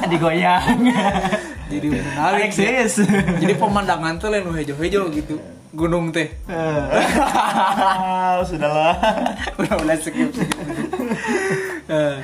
[0.06, 0.86] digoyang
[1.66, 2.70] Jadi menarik sih.
[3.42, 5.42] Jadi pemandangan tuh lain hejo-hejo gitu.
[5.74, 6.30] Gunung teh.
[8.48, 8.94] Sudahlah.
[9.58, 10.54] udah udah skip skip.
[11.90, 12.18] Eh,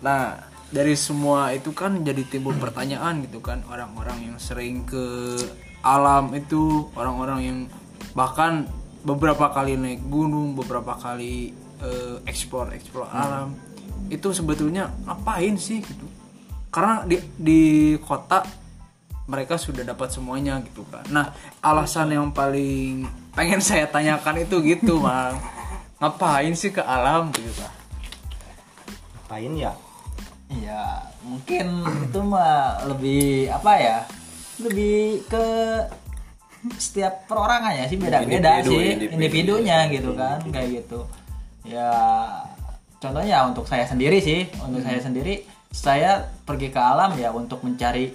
[0.00, 5.36] nah dari semua itu kan jadi timbul pertanyaan gitu kan orang-orang yang sering ke
[5.86, 7.58] alam itu orang-orang yang
[8.18, 8.66] bahkan
[9.06, 13.54] beberapa kali naik gunung beberapa kali eh, explore explore alam
[14.10, 16.06] itu sebetulnya ngapain sih gitu
[16.74, 17.62] karena di di
[18.02, 18.42] kota
[19.26, 24.98] mereka sudah dapat semuanya gitu kan nah alasan yang paling pengen saya tanyakan itu gitu
[25.04, 25.36] bang.
[25.96, 27.72] Ngapain sih ke alam gitu kan
[29.16, 29.72] Ngapain ya?
[30.62, 33.98] ya mungkin itu mah lebih apa ya
[34.62, 35.44] lebih ke
[36.78, 41.00] setiap perorangannya sih beda-beda Individu, sih individu, individunya gitu kan kayak gitu.
[41.66, 41.90] Ya
[43.02, 48.14] contohnya untuk saya sendiri sih untuk saya sendiri saya pergi ke alam ya untuk mencari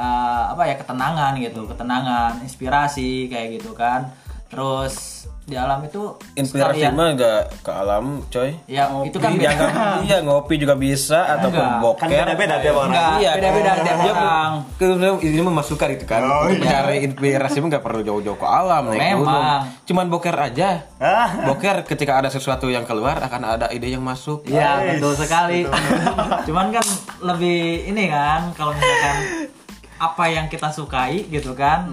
[0.00, 4.08] eh, apa ya ketenangan gitu ketenangan inspirasi kayak gitu kan
[4.48, 9.38] terus di alam itu inspirasi sekalian- mah enggak ke alam coy ya itu kan iya
[9.40, 11.80] beda nggak- iya ngopi juga bisa ataupun Enggak.
[11.80, 12.88] boker Kan beda-beda tiap orang.
[12.88, 14.50] Enggak, Iya, beda-beda tiap Dia orang.
[14.74, 16.20] ke- ini mah masukkan itu kan.
[16.22, 19.18] Untuk mencari inspirasi mah nggak perlu jauh-jauh ke alam naik Memang.
[19.18, 19.58] gunung.
[19.86, 20.70] Cuman boker aja.
[20.98, 21.28] Ah.
[21.44, 24.46] Boker ketika ada sesuatu yang keluar akan ada ide yang masuk.
[24.46, 25.66] Iya betul sekali.
[26.46, 26.86] Cuman kan
[27.24, 29.16] lebih ini kan kalau misalkan
[30.00, 31.92] apa yang kita sukai gitu kan,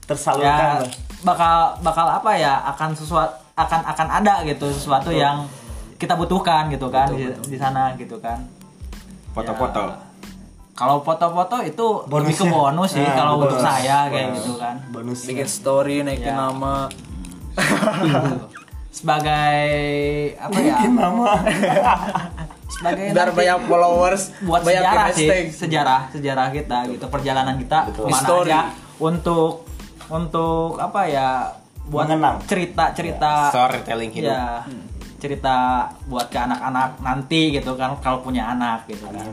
[0.00, 0.46] Tersalurkan.
[0.46, 0.90] ya lah.
[1.20, 5.44] bakal bakal apa ya akan sesuatu akan akan ada gitu sesuatu yang
[5.94, 8.40] kita butuhkan gitu kan di, di sana gitu kan.
[9.30, 9.82] Foto-foto.
[9.84, 9.98] Ya,
[10.72, 12.50] kalau foto-foto itu lebih ke Bonusnya.
[12.50, 13.44] bonus sih Nah, kalau bonus.
[13.44, 14.76] untuk saya kayak gitu kan.
[14.88, 15.18] Bonus.
[15.24, 16.40] bikin story naikin Ya.
[16.40, 16.88] nama
[18.90, 19.58] Sebagai
[20.36, 20.76] apa ya?
[20.86, 21.32] Nama.
[22.70, 25.44] sebagai biar nanti banyak followers buat banyak sejarah sih hashtag.
[25.52, 28.48] sejarah sejarah kita gitu perjalanan kita ke mana History.
[28.48, 28.60] aja
[28.96, 29.68] untuk
[30.08, 31.28] untuk apa ya
[31.84, 32.40] buat Mengenang.
[32.46, 34.32] cerita cerita Storytelling hidup.
[34.32, 34.64] ya
[35.20, 35.56] cerita
[36.08, 39.28] buat ke anak-anak nanti gitu kan kalau punya anak gitu kan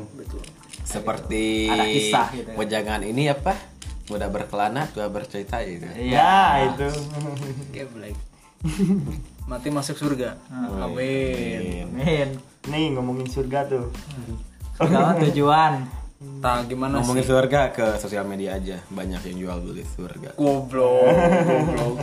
[0.83, 2.55] Seperti Ada kisah gitu ya.
[2.55, 3.55] wejangan ini apa?
[4.07, 5.83] Mudah berkelana, tua bercerita gitu.
[5.99, 6.87] Ya, itu.
[7.75, 8.15] Geblek.
[9.47, 12.37] mati masuk surga amin Amin.
[12.69, 13.89] Nih ngomongin surga tuh.
[14.77, 15.87] Kalau tujuan
[16.17, 17.29] Nah, gimana Ngomongin sih?
[17.29, 20.33] surga ke sosial media aja, banyak yang jual beli surga.
[20.33, 21.13] Goblok,
[21.45, 21.95] goblok.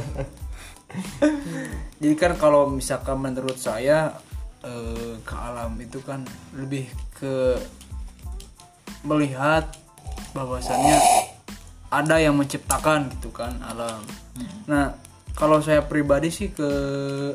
[1.99, 4.15] Jadi kan kalau misalkan menurut saya
[4.63, 6.23] eh, ke alam itu kan
[6.55, 6.87] lebih
[7.19, 7.59] ke
[9.03, 9.67] melihat
[10.31, 10.99] bahwasannya
[11.91, 13.99] ada yang menciptakan gitu kan alam.
[14.71, 14.95] Nah,
[15.35, 16.69] kalau saya pribadi sih ke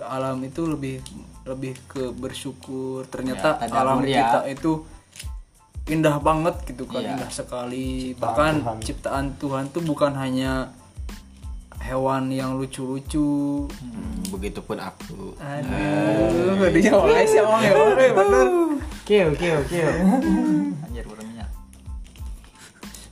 [0.01, 1.03] alam itu lebih
[1.43, 3.05] lebih ke bersyukur.
[3.07, 4.19] Ternyata Ya, alam ya.
[4.23, 4.71] kita itu
[5.89, 7.17] indah banget gitu kan, Iya.
[7.17, 8.13] indah sekali.
[8.13, 8.77] Bahkan Tuhan.
[8.79, 10.69] ciptaan Tuhan tuh bukan hanya
[11.81, 13.65] hewan yang lucu-lucu.
[13.65, 15.33] Hmm, begitupun aku.
[15.35, 17.73] Aduh, dia mulai sih ya,
[18.13, 18.47] bener.
[20.85, 21.18] anjir baru minyak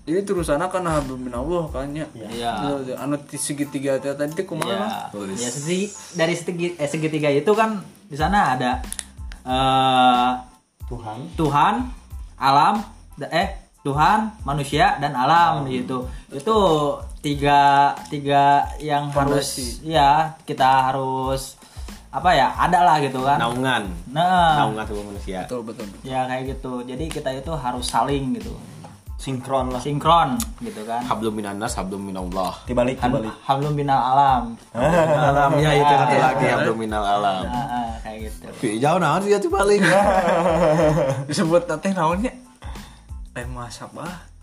[0.08, 2.08] Jadi terusannya kan hablum minallah kan ya.
[2.16, 2.80] Iya.
[2.96, 5.12] Anu ti segitiga teh tadi teh kumaha?
[5.12, 8.72] ya, ya segi, dari segi, eh, segitiga itu kan di sana ada
[9.44, 10.32] eh
[10.88, 11.36] Tuhan.
[11.36, 11.76] Tuhan,
[12.40, 12.80] alam,
[13.20, 16.08] eh Tuhan, manusia dan alam gitu.
[16.32, 16.56] Itu
[17.20, 19.92] tiga tiga yang harus Fondasi.
[19.92, 21.60] ya kita harus
[22.08, 23.44] apa ya ada lah gitu kan.
[23.44, 23.92] Naungan.
[24.16, 25.44] Nah, Naungan tubuh manusia.
[25.44, 25.84] Betul betul.
[25.92, 26.08] betul.
[26.08, 26.74] ya kayak gitu.
[26.88, 28.56] Jadi kita itu harus saling gitu,
[29.18, 29.82] Sinkron lah.
[29.82, 31.02] sinkron gitu kan.
[31.02, 32.54] Hablum minanas, hablum minallah.
[32.70, 33.34] Dibalik, dibalik.
[33.42, 34.54] Hablum binal alam.
[34.78, 37.42] alam ya itu satu lagi hablum minal alam.
[37.50, 38.46] Nah, ah, kayak gitu.
[38.46, 39.82] Tapi jauh naon sih itu paling.
[41.34, 42.30] Disebut teh naonnya?
[43.34, 44.38] Teh masabah.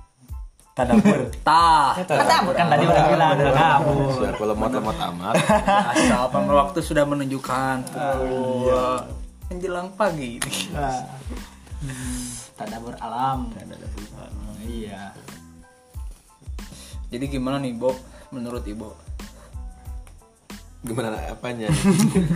[0.75, 1.31] Tadabur.
[1.47, 1.95] Tah.
[2.03, 3.95] Kata kan tadi udah bilang kamu.
[4.11, 5.35] Sudah lemot-lemot amat.
[5.95, 8.75] Asal waktu sudah menunjukkan pukul
[9.55, 10.43] menjelang pagi.
[12.57, 13.51] Tadabur alam.
[14.65, 15.13] Iya.
[17.15, 17.95] Jadi gimana nih, Bo?
[18.35, 18.89] Menurut Ibu?
[20.85, 21.71] Gimana apanya?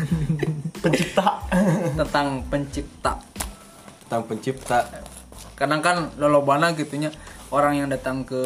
[0.82, 1.43] Pencipta.
[1.99, 3.12] tentang pencipta.
[4.07, 4.78] Tentang pencipta.
[5.59, 7.12] Kadang kan lolobana gitunya
[7.51, 8.41] orang yang datang ke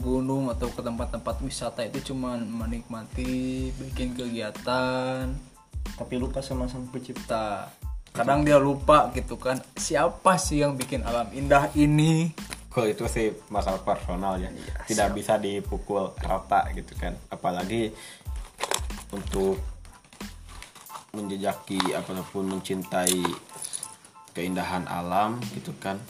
[0.00, 5.30] gunung atau ke tempat-tempat wisata itu cuman menikmati, bikin kegiatan,
[5.94, 7.70] Tapi lupa sama sang pencipta.
[8.14, 12.30] Kadang dia lupa gitu kan siapa sih yang bikin alam indah ini
[12.70, 14.50] Kalau itu sih masalah personal ya.
[14.82, 17.14] Tidak bisa dipukul rata gitu kan.
[17.30, 17.94] Apalagi
[19.14, 19.62] untuk
[21.14, 23.22] menjejaki apa pun mencintai
[24.34, 26.02] keindahan alam gitu kan.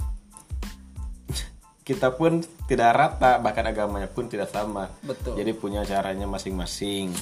[1.85, 4.89] Kita pun tidak rata, bahkan agamanya pun tidak sama.
[5.05, 5.37] Betul.
[5.37, 7.13] Jadi punya caranya masing-masing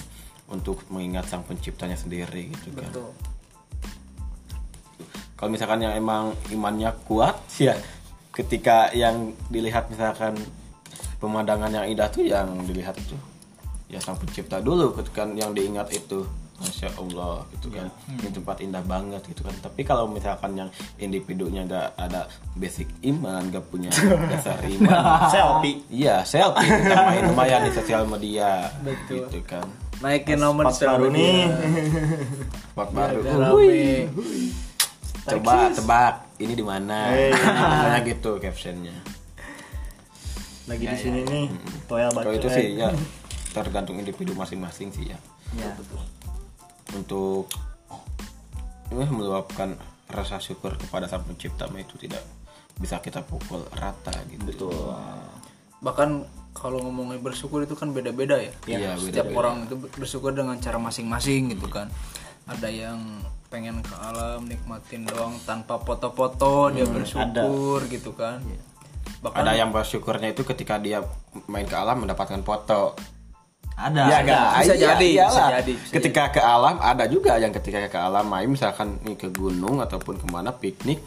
[0.47, 2.95] untuk mengingat sang penciptanya sendiri gitu kan.
[2.95, 3.32] betul
[5.43, 7.74] kalau misalkan yang emang imannya kuat ya
[8.30, 10.38] ketika yang dilihat misalkan
[11.18, 13.18] pemandangan yang indah tuh yang dilihat itu
[13.90, 16.22] ya sang pencipta dulu ketika yang diingat itu
[16.62, 17.90] masya allah gitu kan.
[18.22, 19.51] Ini tempat indah banget gitu kan.
[19.59, 20.70] Tapi kalau misalkan yang
[21.03, 23.90] individunya nggak ada basic iman nggak punya
[24.30, 25.82] dasar iman Selfie.
[25.90, 28.70] iya selfie kita main lumayan di sosial media
[29.11, 29.66] gitu kan.
[29.99, 31.51] Naikin nomor baru nih.
[32.70, 33.18] spot baru
[35.24, 37.30] coba tebak ini di mana Eh.
[37.30, 38.96] Pokoknya gitu captionnya
[40.62, 41.46] Lagi di sini nih.
[41.86, 42.22] Toya baca.
[42.22, 42.88] kalau itu sih ya
[43.50, 45.18] tergantung individu masing-masing sih ya
[45.52, 45.68] Ya.
[46.96, 47.44] untuk
[48.88, 49.76] ini meluapkan
[50.08, 52.24] rasa syukur kepada sang pencipta itu tidak
[52.74, 54.96] bisa kita pukul rata gitu betul
[55.78, 59.36] bahkan kalau ngomongin bersyukur itu kan beda-beda ya Iya, setiap beda-beda.
[59.36, 61.92] orang itu bersyukur dengan cara masing-masing gitu kan
[62.44, 62.96] ada yang
[63.53, 68.40] pengen ke alam nikmatin doang tanpa foto-foto dia bersyukur gitu kan.
[69.20, 71.05] Bahkan ada yang bersyukurnya itu ketika dia
[71.53, 72.96] main ke alam mendapatkan foto.
[73.76, 74.03] Ada.
[74.09, 74.40] ya ada.
[74.57, 75.28] Bisa Iya, jadi, iyalah.
[75.28, 79.20] bisa jadi, bisa ketika ke alam ada juga yang ketika ke alam main misalkan nih
[79.20, 81.05] ke gunung ataupun ke mana piknik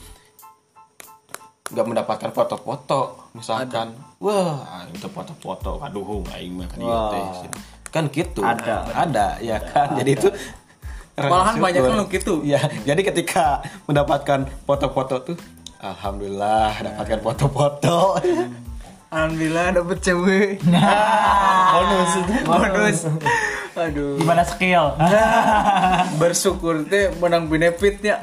[1.66, 7.50] nggak mendapatkan foto-foto misalkan wah itu foto-foto aduh aing mah kan ieu teh.
[7.90, 8.46] kan gitu.
[8.46, 8.92] Ada.
[8.94, 9.98] ada ya kan?
[9.98, 10.30] Jadi itu
[11.16, 12.34] Malahan banyak kan lu gitu.
[12.44, 15.38] ya jadi ketika mendapatkan foto-foto tuh
[15.80, 18.20] alhamdulillah dapatkan foto-foto
[19.08, 20.50] alhamdulillah dapet cewek
[21.76, 22.34] Bonus itu.
[22.44, 22.98] bonus
[23.76, 24.16] Aduh.
[24.16, 24.96] gimana skill
[26.22, 28.16] Bersyukur teh menang benefitnya.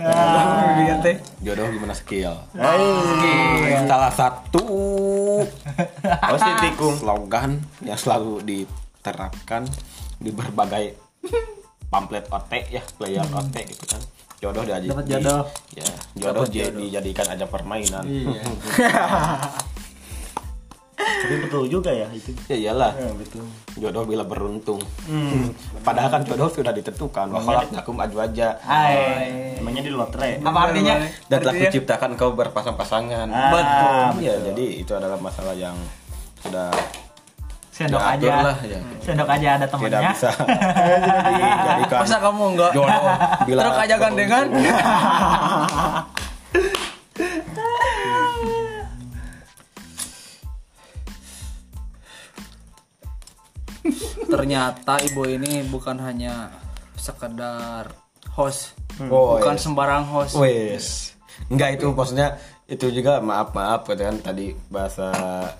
[0.80, 1.20] Dia teh.
[1.40, 2.32] Jodoh gimana skill?
[3.84, 4.64] Salah satu
[6.32, 6.96] Pasti tikung.
[6.96, 9.68] slogan yang selalu diterapkan
[10.16, 10.96] di berbagai
[11.92, 14.00] pamflet OT ya, player OT gitu kan.
[14.40, 14.88] Jodoh diaji.
[14.90, 15.42] Dapat jodoh.
[15.76, 15.86] Ya,
[16.16, 18.02] jodoh jadi dijadikan aja permainan.
[21.02, 22.34] Tapi betul juga ya itu.
[22.50, 22.92] Ya iyalah.
[22.98, 23.46] Ya, betul.
[23.78, 24.82] Jodoh bila beruntung.
[25.86, 27.30] Padahal kan jodoh sudah ditentukan.
[27.30, 28.58] Wa khalaqnakum azwaja.
[28.62, 30.42] Hai Emangnya di lotre.
[30.42, 30.98] apa artinya
[31.30, 33.26] Dan telah kuciptakan kau berpasang-pasangan.
[33.30, 34.26] Ah, Betul.
[34.26, 35.78] Ya, jadi itu adalah masalah yang
[36.42, 36.74] sudah
[37.72, 38.80] sendok diatur aja lah ya.
[39.00, 40.30] sendok aja ada Tidak temennya bisa
[41.56, 43.02] dijadikan Masa kamu enggak jodoh
[43.42, 44.46] bila truk aja gandengan?
[54.22, 56.50] Ternyata ibu ini bukan hanya
[56.94, 57.90] sekedar
[58.32, 59.62] host, Oh, bukan yes.
[59.64, 60.34] sembarang host.
[60.38, 60.86] Wes.
[61.48, 62.38] Enggak itu maksudnya
[62.72, 65.12] itu juga maaf maaf gitu kan tadi bahasa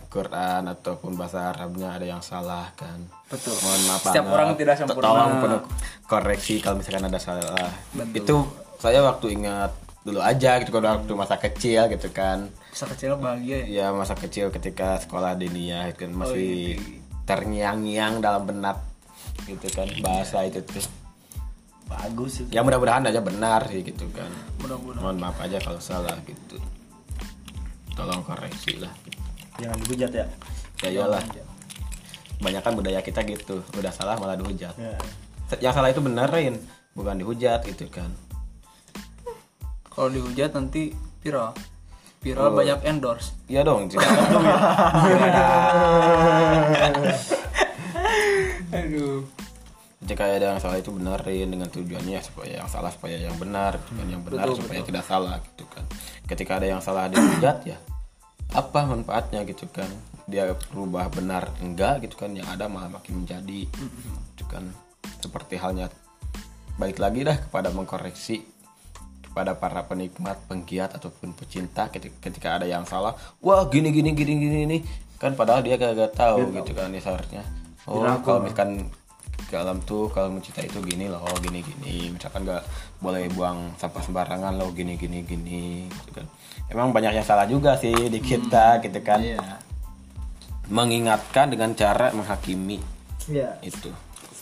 [0.08, 3.04] Quran ataupun bahasa Arabnya ada yang salah kan.
[3.28, 3.52] Betul.
[3.60, 4.36] Mohon maaf Setiap banget.
[4.40, 5.04] orang tidak sempurna.
[5.04, 5.62] Tolong penuh
[6.08, 7.68] koreksi kalau misalkan ada salah.
[8.16, 8.48] Itu
[8.80, 9.76] saya waktu ingat
[10.08, 12.48] dulu aja gitu kan waktu masa kecil gitu kan.
[12.72, 13.64] Masa kecil bahagia ya.
[13.68, 16.80] Ya masa kecil ketika sekolah dinia itu kan masih
[17.28, 18.80] terngiang-ngiang dalam benak
[19.44, 20.80] gitu kan bahasa itu tuh.
[21.92, 22.48] Bagus itu.
[22.56, 24.32] Ya mudah-mudahan aja benar sih gitu kan.
[24.64, 25.04] Mudah-mudahan.
[25.04, 26.56] Mohon maaf aja kalau salah gitu.
[27.92, 28.92] Tolong koreksi lah.
[29.60, 30.26] Jangan dihujat ya.
[30.82, 31.22] Ya iyalah.
[32.42, 33.62] Banyak kan budaya kita gitu.
[33.76, 34.74] Udah salah malah dihujat.
[34.74, 34.96] Ya.
[35.60, 36.56] Yang salah itu benerin,
[36.96, 38.08] bukan dihujat gitu kan.
[39.92, 41.52] Kalau dihujat nanti viral.
[42.22, 43.34] Viral banyak endorse.
[43.50, 44.56] Iya dong, ada duit.
[48.78, 49.26] Aduh.
[50.02, 54.06] Jika ada yang salah itu benerin dengan tujuannya supaya yang salah supaya yang benar, dan
[54.06, 55.84] yang benar supaya tidak salah gitu kan.
[56.32, 57.76] Ketika ada yang salah dihujat ya
[58.56, 59.88] apa manfaatnya gitu kan?
[60.24, 64.64] Dia berubah benar enggak gitu kan yang ada malah makin menjadi gitu kan.
[65.20, 65.92] Seperti halnya
[66.80, 68.48] balik lagi dah kepada mengkoreksi
[69.20, 74.32] kepada para penikmat, penggiat ataupun pecinta ketika, ketika ada yang salah, wah gini gini gini
[74.36, 74.78] gini ini
[75.16, 77.44] kan padahal dia kagak tahu gitu kan dia seharusnya.
[77.88, 78.92] Oh, kalau misalkan
[79.52, 82.08] ke alam tuh kalau mencintai itu gini loh, oh, gini gini.
[82.08, 82.64] Misalkan nggak
[82.98, 86.26] boleh buang sampah sembarangan loh, gini gini gini gitu kan.
[86.72, 89.20] Emang banyak yang salah juga sih di kita gitu kan.
[90.72, 92.80] Mengingatkan dengan cara menghakimi
[93.28, 93.60] Iya.
[93.60, 93.92] itu.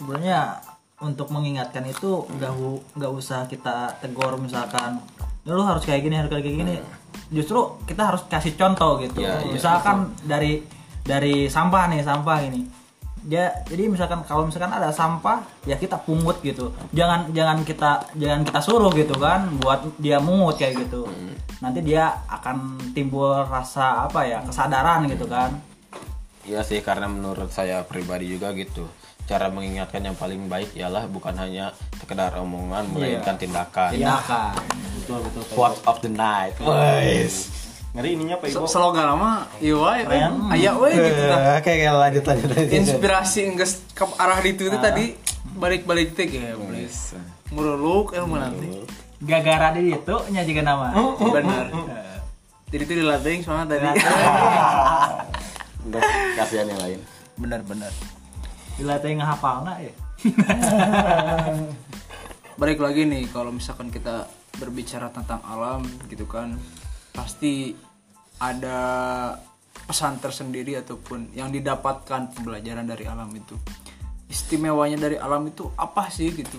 [0.01, 0.57] sebenarnya
[1.05, 4.97] untuk mengingatkan itu nggak hu- nggak usah kita tegur misalkan
[5.45, 6.81] "Ya, lu harus kayak gini harus kayak gini
[7.29, 10.65] justru kita harus kasih contoh gitu Ya, iya, misalkan dari
[11.05, 12.65] dari sampah nih sampah ini
[13.29, 18.41] ya jadi misalkan kalau misalkan ada sampah ya kita pungut gitu jangan jangan kita jangan
[18.47, 21.05] kita suruh gitu kan buat dia mungut kayak gitu
[21.61, 25.53] nanti dia akan timbul rasa apa ya kesadaran gitu kan
[26.41, 28.89] Iya sih karena menurut saya pribadi juga gitu
[29.29, 33.93] cara mengingatkan yang paling baik ialah bukan hanya sekedar omongan melainkan tindakan.
[33.95, 34.57] tindakan
[34.99, 35.43] Betul betul.
[35.55, 36.57] Quote of the night.
[36.59, 37.60] Wes.
[37.91, 38.71] Ngeri ininya Pak Ibo.
[38.71, 40.07] Slogan lama, iya wae.
[40.07, 41.59] Aya we gitu tah.
[41.59, 45.19] Oke, lanjut lanjut Inspirasi enggeus ke arah itu itu tadi
[45.59, 47.19] balik-balik teh ya, please.
[47.51, 48.87] Muruluk ilmu nanti.
[49.21, 51.69] gara-gara di itu nya juga nama Benar.
[52.73, 53.85] Jadi itu dilatih soalnya tadi.
[55.85, 56.01] Untuk
[56.41, 57.01] kasihan yang lain.
[57.37, 57.93] Benar-benar.
[58.81, 59.93] dilatih ngehafal nggak ya
[62.61, 64.25] balik lagi nih kalau misalkan kita
[64.57, 66.57] berbicara tentang alam gitu kan
[67.13, 67.75] pasti
[68.41, 68.79] ada
[69.87, 73.59] pesan tersendiri ataupun yang didapatkan pembelajaran dari alam itu
[74.31, 76.57] istimewanya dari alam itu apa sih gitu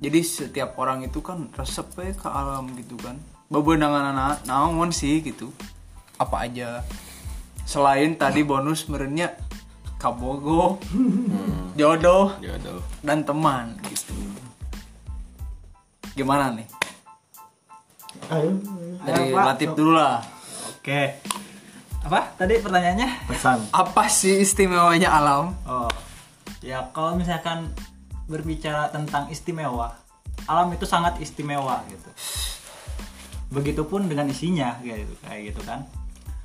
[0.00, 3.18] jadi setiap orang itu kan resep we ke alam gitu kan
[3.50, 5.50] bebenangan anak naon sih gitu
[6.16, 6.86] apa aja
[7.66, 9.34] selain tadi bonus merenya
[10.00, 10.80] kabogo
[11.78, 12.80] jodoh Jodoh.
[13.04, 14.16] dan teman gitu.
[16.16, 16.66] Gimana nih?
[19.00, 19.44] Dari Pak.
[19.44, 20.22] Latif dulu lah.
[20.80, 21.02] oke
[22.00, 23.60] apa tadi pertanyaannya Pesan.
[23.76, 25.52] Apa sih istimewanya alam?
[25.68, 25.92] oh
[26.64, 27.72] ya kalau misalkan
[28.28, 29.96] berbicara tentang istimewa
[30.44, 32.08] alam itu sangat istimewa gitu
[33.50, 35.82] begitupun dengan isinya kayak gitu kayak gitu kan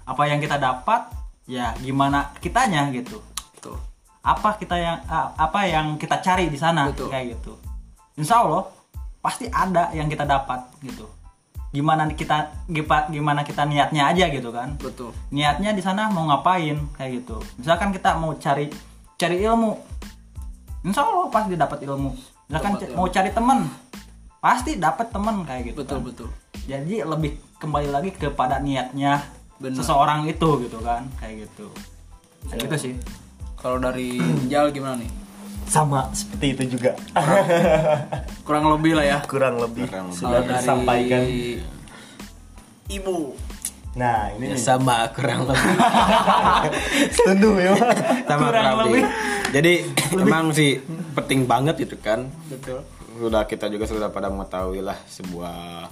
[0.08, 1.12] apa yang kita dapat
[1.46, 3.22] ya gimana kitanya gitu
[3.62, 3.78] Tuh.
[4.26, 4.98] apa kita yang
[5.38, 7.14] apa yang kita cari di sana Betul.
[7.14, 7.54] kayak gitu
[8.18, 8.66] insya Allah
[9.22, 11.06] pasti ada yang kita dapat gitu
[11.76, 12.56] gimana kita
[13.12, 14.80] gimana kita niatnya aja gitu kan.
[14.80, 15.12] Betul.
[15.36, 17.44] niatnya di sana mau ngapain kayak gitu.
[17.60, 18.72] Misalkan kita mau cari
[19.20, 19.76] cari ilmu.
[20.88, 22.16] Insya Allah pasti dapat ilmu.
[22.48, 23.68] Misalkan c- mau cari teman
[24.40, 26.08] pasti dapat teman kayak gitu betul kan.
[26.08, 26.30] betul.
[26.64, 29.20] Jadi lebih kembali lagi kepada niatnya
[29.60, 29.76] Benar.
[29.84, 31.68] seseorang itu gitu kan kayak gitu.
[32.48, 32.94] Kayak gitu sih.
[33.60, 35.25] Kalau dari Jal gimana nih
[35.66, 36.94] sama seperti itu juga.
[38.42, 39.18] Kurang lebih lah ya.
[39.26, 39.86] Kurang lebih.
[39.86, 40.20] Kurang lebih.
[40.20, 41.22] sudah dari disampaikan
[42.88, 43.34] ibu.
[43.96, 44.60] Nah ini Ya, nih.
[44.60, 45.72] sama kurang lebih.
[47.16, 47.74] Setuju ya
[48.28, 49.04] sama kurang lebih.
[49.56, 49.74] jadi
[50.20, 50.84] emang sih
[51.16, 52.28] penting banget itu kan.
[52.52, 52.84] Betul.
[53.16, 55.88] Sudah kita juga sudah pada mengetahui lah sebuah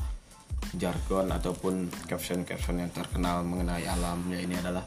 [0.76, 4.84] jargon ataupun caption-caption yang terkenal mengenai alamnya ini adalah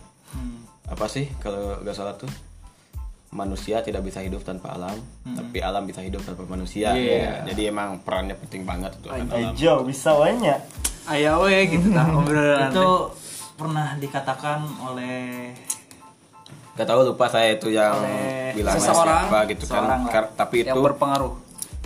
[0.84, 2.28] apa sih kalau nggak salah tuh
[3.34, 4.96] manusia tidak bisa hidup tanpa alam
[5.26, 6.94] tapi alam bisa hidup tanpa manusia.
[6.94, 10.60] Ya, jadi emang perannya penting banget itu akan alam Ejo bisa banyak.
[11.06, 12.70] Ayo we gitu nah obrolan.
[12.70, 13.14] Itu
[13.56, 15.50] pernah dikatakan oleh
[16.76, 19.82] Gak tahu lupa saya itu yang Oleh bilangnya seseorang, siapa gitu kan.
[19.88, 19.98] lah.
[20.36, 21.32] Tapi yang itu berpengaruh.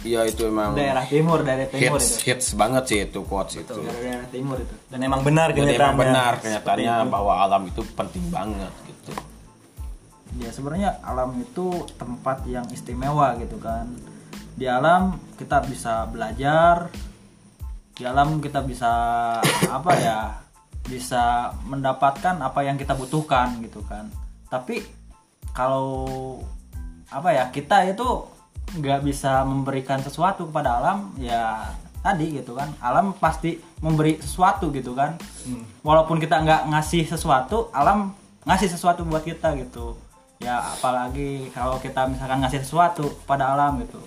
[0.00, 2.32] Iya itu emang daerah timur daerah timur hits itu.
[2.32, 3.70] hits banget sih itu quotes itu.
[3.84, 4.74] Dari daerah timur itu.
[4.88, 6.00] Dan emang benar emang kenyataannya.
[6.00, 8.72] benar kenyataannya bahwa alam itu penting banget.
[8.88, 8.89] gitu
[10.38, 13.90] ya sebenarnya alam itu tempat yang istimewa gitu kan.
[14.54, 16.92] Di alam kita bisa belajar
[17.96, 18.92] di alam kita bisa
[19.68, 20.18] apa ya
[20.86, 24.08] bisa mendapatkan apa yang kita butuhkan gitu kan.
[24.46, 24.80] Tapi
[25.50, 26.38] kalau
[27.10, 28.06] apa ya kita itu
[28.70, 32.70] nggak bisa memberikan sesuatu kepada alam ya tadi gitu kan.
[32.80, 35.18] Alam pasti memberi sesuatu gitu kan.
[35.82, 38.14] Walaupun kita nggak ngasih sesuatu alam
[38.48, 40.09] ngasih sesuatu buat kita gitu
[40.40, 44.00] ya apalagi kalau kita misalkan ngasih sesuatu pada alam gitu.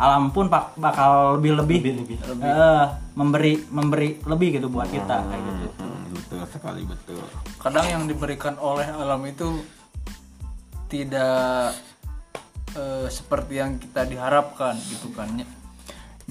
[0.00, 1.80] Alam pun pak- bakal lebih lebih,
[2.42, 5.66] eh, memberi memberi lebih gitu buat kita kayak gitu.
[5.78, 7.20] Hmm, betul sekali betul.
[7.60, 9.60] Kadang yang diberikan oleh alam itu
[10.90, 11.76] tidak
[12.74, 15.28] eh, seperti yang kita diharapkan gitu kan.
[15.38, 15.46] Ya.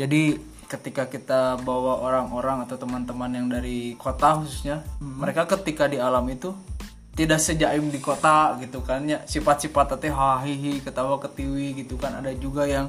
[0.04, 6.26] Jadi ketika kita bawa orang-orang atau teman-teman yang dari kota khususnya, mereka ketika di alam
[6.30, 6.54] itu
[7.20, 9.04] tidak sejaim di kota gitu kan.
[9.04, 9.20] Ya.
[9.28, 12.16] Sifat-sifat teh hahihi, ketawa ketiwi gitu kan.
[12.16, 12.88] Ada juga yang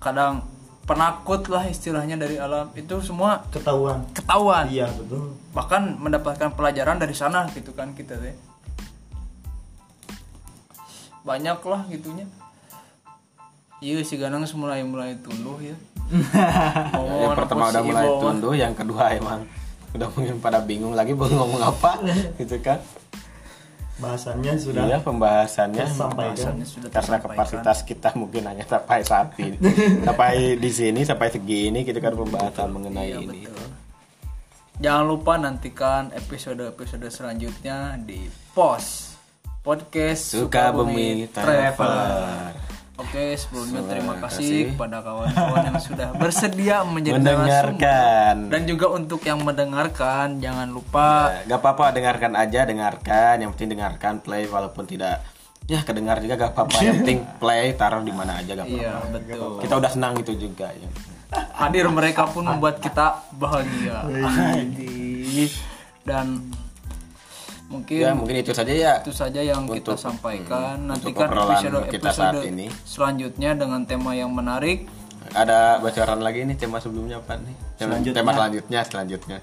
[0.00, 0.48] kadang
[0.88, 2.72] penakut lah istilahnya dari alam.
[2.72, 4.08] Itu semua ketahuan.
[4.16, 4.72] ketahuan.
[4.72, 5.36] Iya betul.
[5.52, 8.32] Bahkan mendapatkan pelajaran dari sana gitu kan kita teh.
[11.28, 12.24] Banyak lah gitunya.
[13.84, 15.76] Iya si ganang mulai mulai tunduh ya.
[17.20, 19.44] Yang pertama udah mulai tunduh yang kedua emang
[19.92, 22.00] udah mungkin pada bingung lagi mau ngomong apa
[22.40, 22.80] gitu kan
[24.02, 25.86] bahasannya sudah iya pembahasannya.
[25.86, 26.54] tersampaikan.
[26.66, 29.56] Sudah karena kapasitas kita mungkin hanya sampai saat ini.
[30.06, 33.46] Sampai di sini sampai segini gitu kan pembahasan mengenai ini.
[34.82, 39.14] Jangan lupa nantikan episode episode selanjutnya di pos
[39.62, 42.71] podcast Sukabumi Traveler
[43.02, 44.62] Oke, sebelumnya terima Terima kasih kasih.
[44.72, 48.34] kepada kawan-kawan yang sudah bersedia menjadi mendengarkan.
[48.46, 53.34] dan juga untuk yang mendengarkan jangan lupa Ya, gak apa-apa dengarkan aja dengarkan.
[53.38, 55.20] Yang penting dengarkan play walaupun tidak.
[55.64, 56.78] Ya kedengar juga gak apa-apa.
[56.80, 58.78] Yang penting play taruh di mana aja gak apa-apa.
[58.78, 59.52] iya betul.
[59.58, 60.88] Kita udah senang itu juga ya.
[61.54, 64.04] Hadir mereka pun membuat kita bahagia.
[64.04, 65.48] Jadi,
[66.08, 66.44] dan
[67.72, 68.92] mungkin ya mungkin itu saja ya.
[69.00, 70.76] itu saja yang kita Untuk- sampaikan.
[70.76, 72.68] hmm, nantikan episode kita saat ini.
[72.84, 74.84] selanjutnya dengan tema yang menarik.
[75.32, 77.56] Ada bocoran lagi nih tema sebelumnya apa nih?
[77.80, 78.18] Tema Selanjutnya.
[78.20, 79.38] tema selanjutnya selanjutnya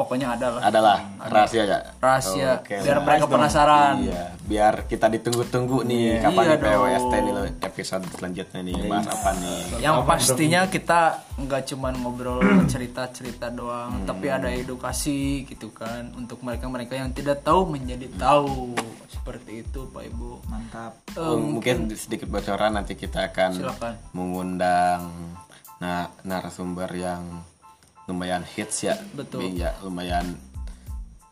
[0.00, 0.62] pokoknya ada lah.
[0.64, 0.98] Adalah.
[1.20, 2.64] Rahasia ya rahasia.
[2.64, 2.80] Oke.
[2.80, 3.04] Biar lah.
[3.04, 3.94] mereka penasaran.
[4.00, 7.20] Iya, biar kita ditunggu-tunggu nih kapan Iya PWST dong.
[7.20, 9.58] nih lo, episode selanjutnya nih bahas apa nih.
[9.84, 11.00] yang pastinya kita
[11.36, 12.40] nggak cuman ngobrol
[12.72, 18.72] cerita-cerita doang tapi ada edukasi gitu kan untuk mereka-mereka yang tidak tahu menjadi tahu.
[19.10, 20.30] Seperti itu Pak Ibu.
[20.48, 20.92] Mantap.
[21.20, 23.94] Oh, mungkin sedikit bocoran nanti kita akan Silakan.
[24.16, 25.12] mengundang
[25.76, 27.40] nah narasumber yang
[28.10, 28.98] lumayan hits ya.
[29.14, 29.54] Betul.
[29.54, 30.34] Ya, lumayan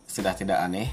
[0.07, 0.89] sudah tidak aneh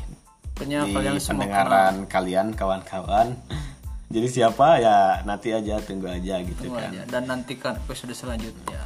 [0.55, 3.37] di kalian semua pendengaran kalian kawan-kawan.
[4.15, 6.93] Jadi siapa ya nanti aja tunggu aja gitu Tunggu kan.
[6.93, 8.79] aja dan nantikan episode selanjutnya.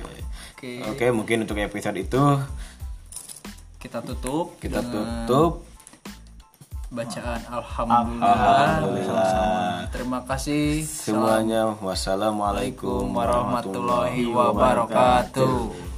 [0.55, 2.23] Oke, Oke, mungkin untuk episode itu
[3.79, 5.63] kita tutup kita tutup.
[6.89, 8.81] bacaan alhamdulillah.
[8.81, 9.85] Alhamdulillah.
[9.93, 15.88] Terima kasih Semuanya wassalamualaikum warahmatullahi wabarakatuh.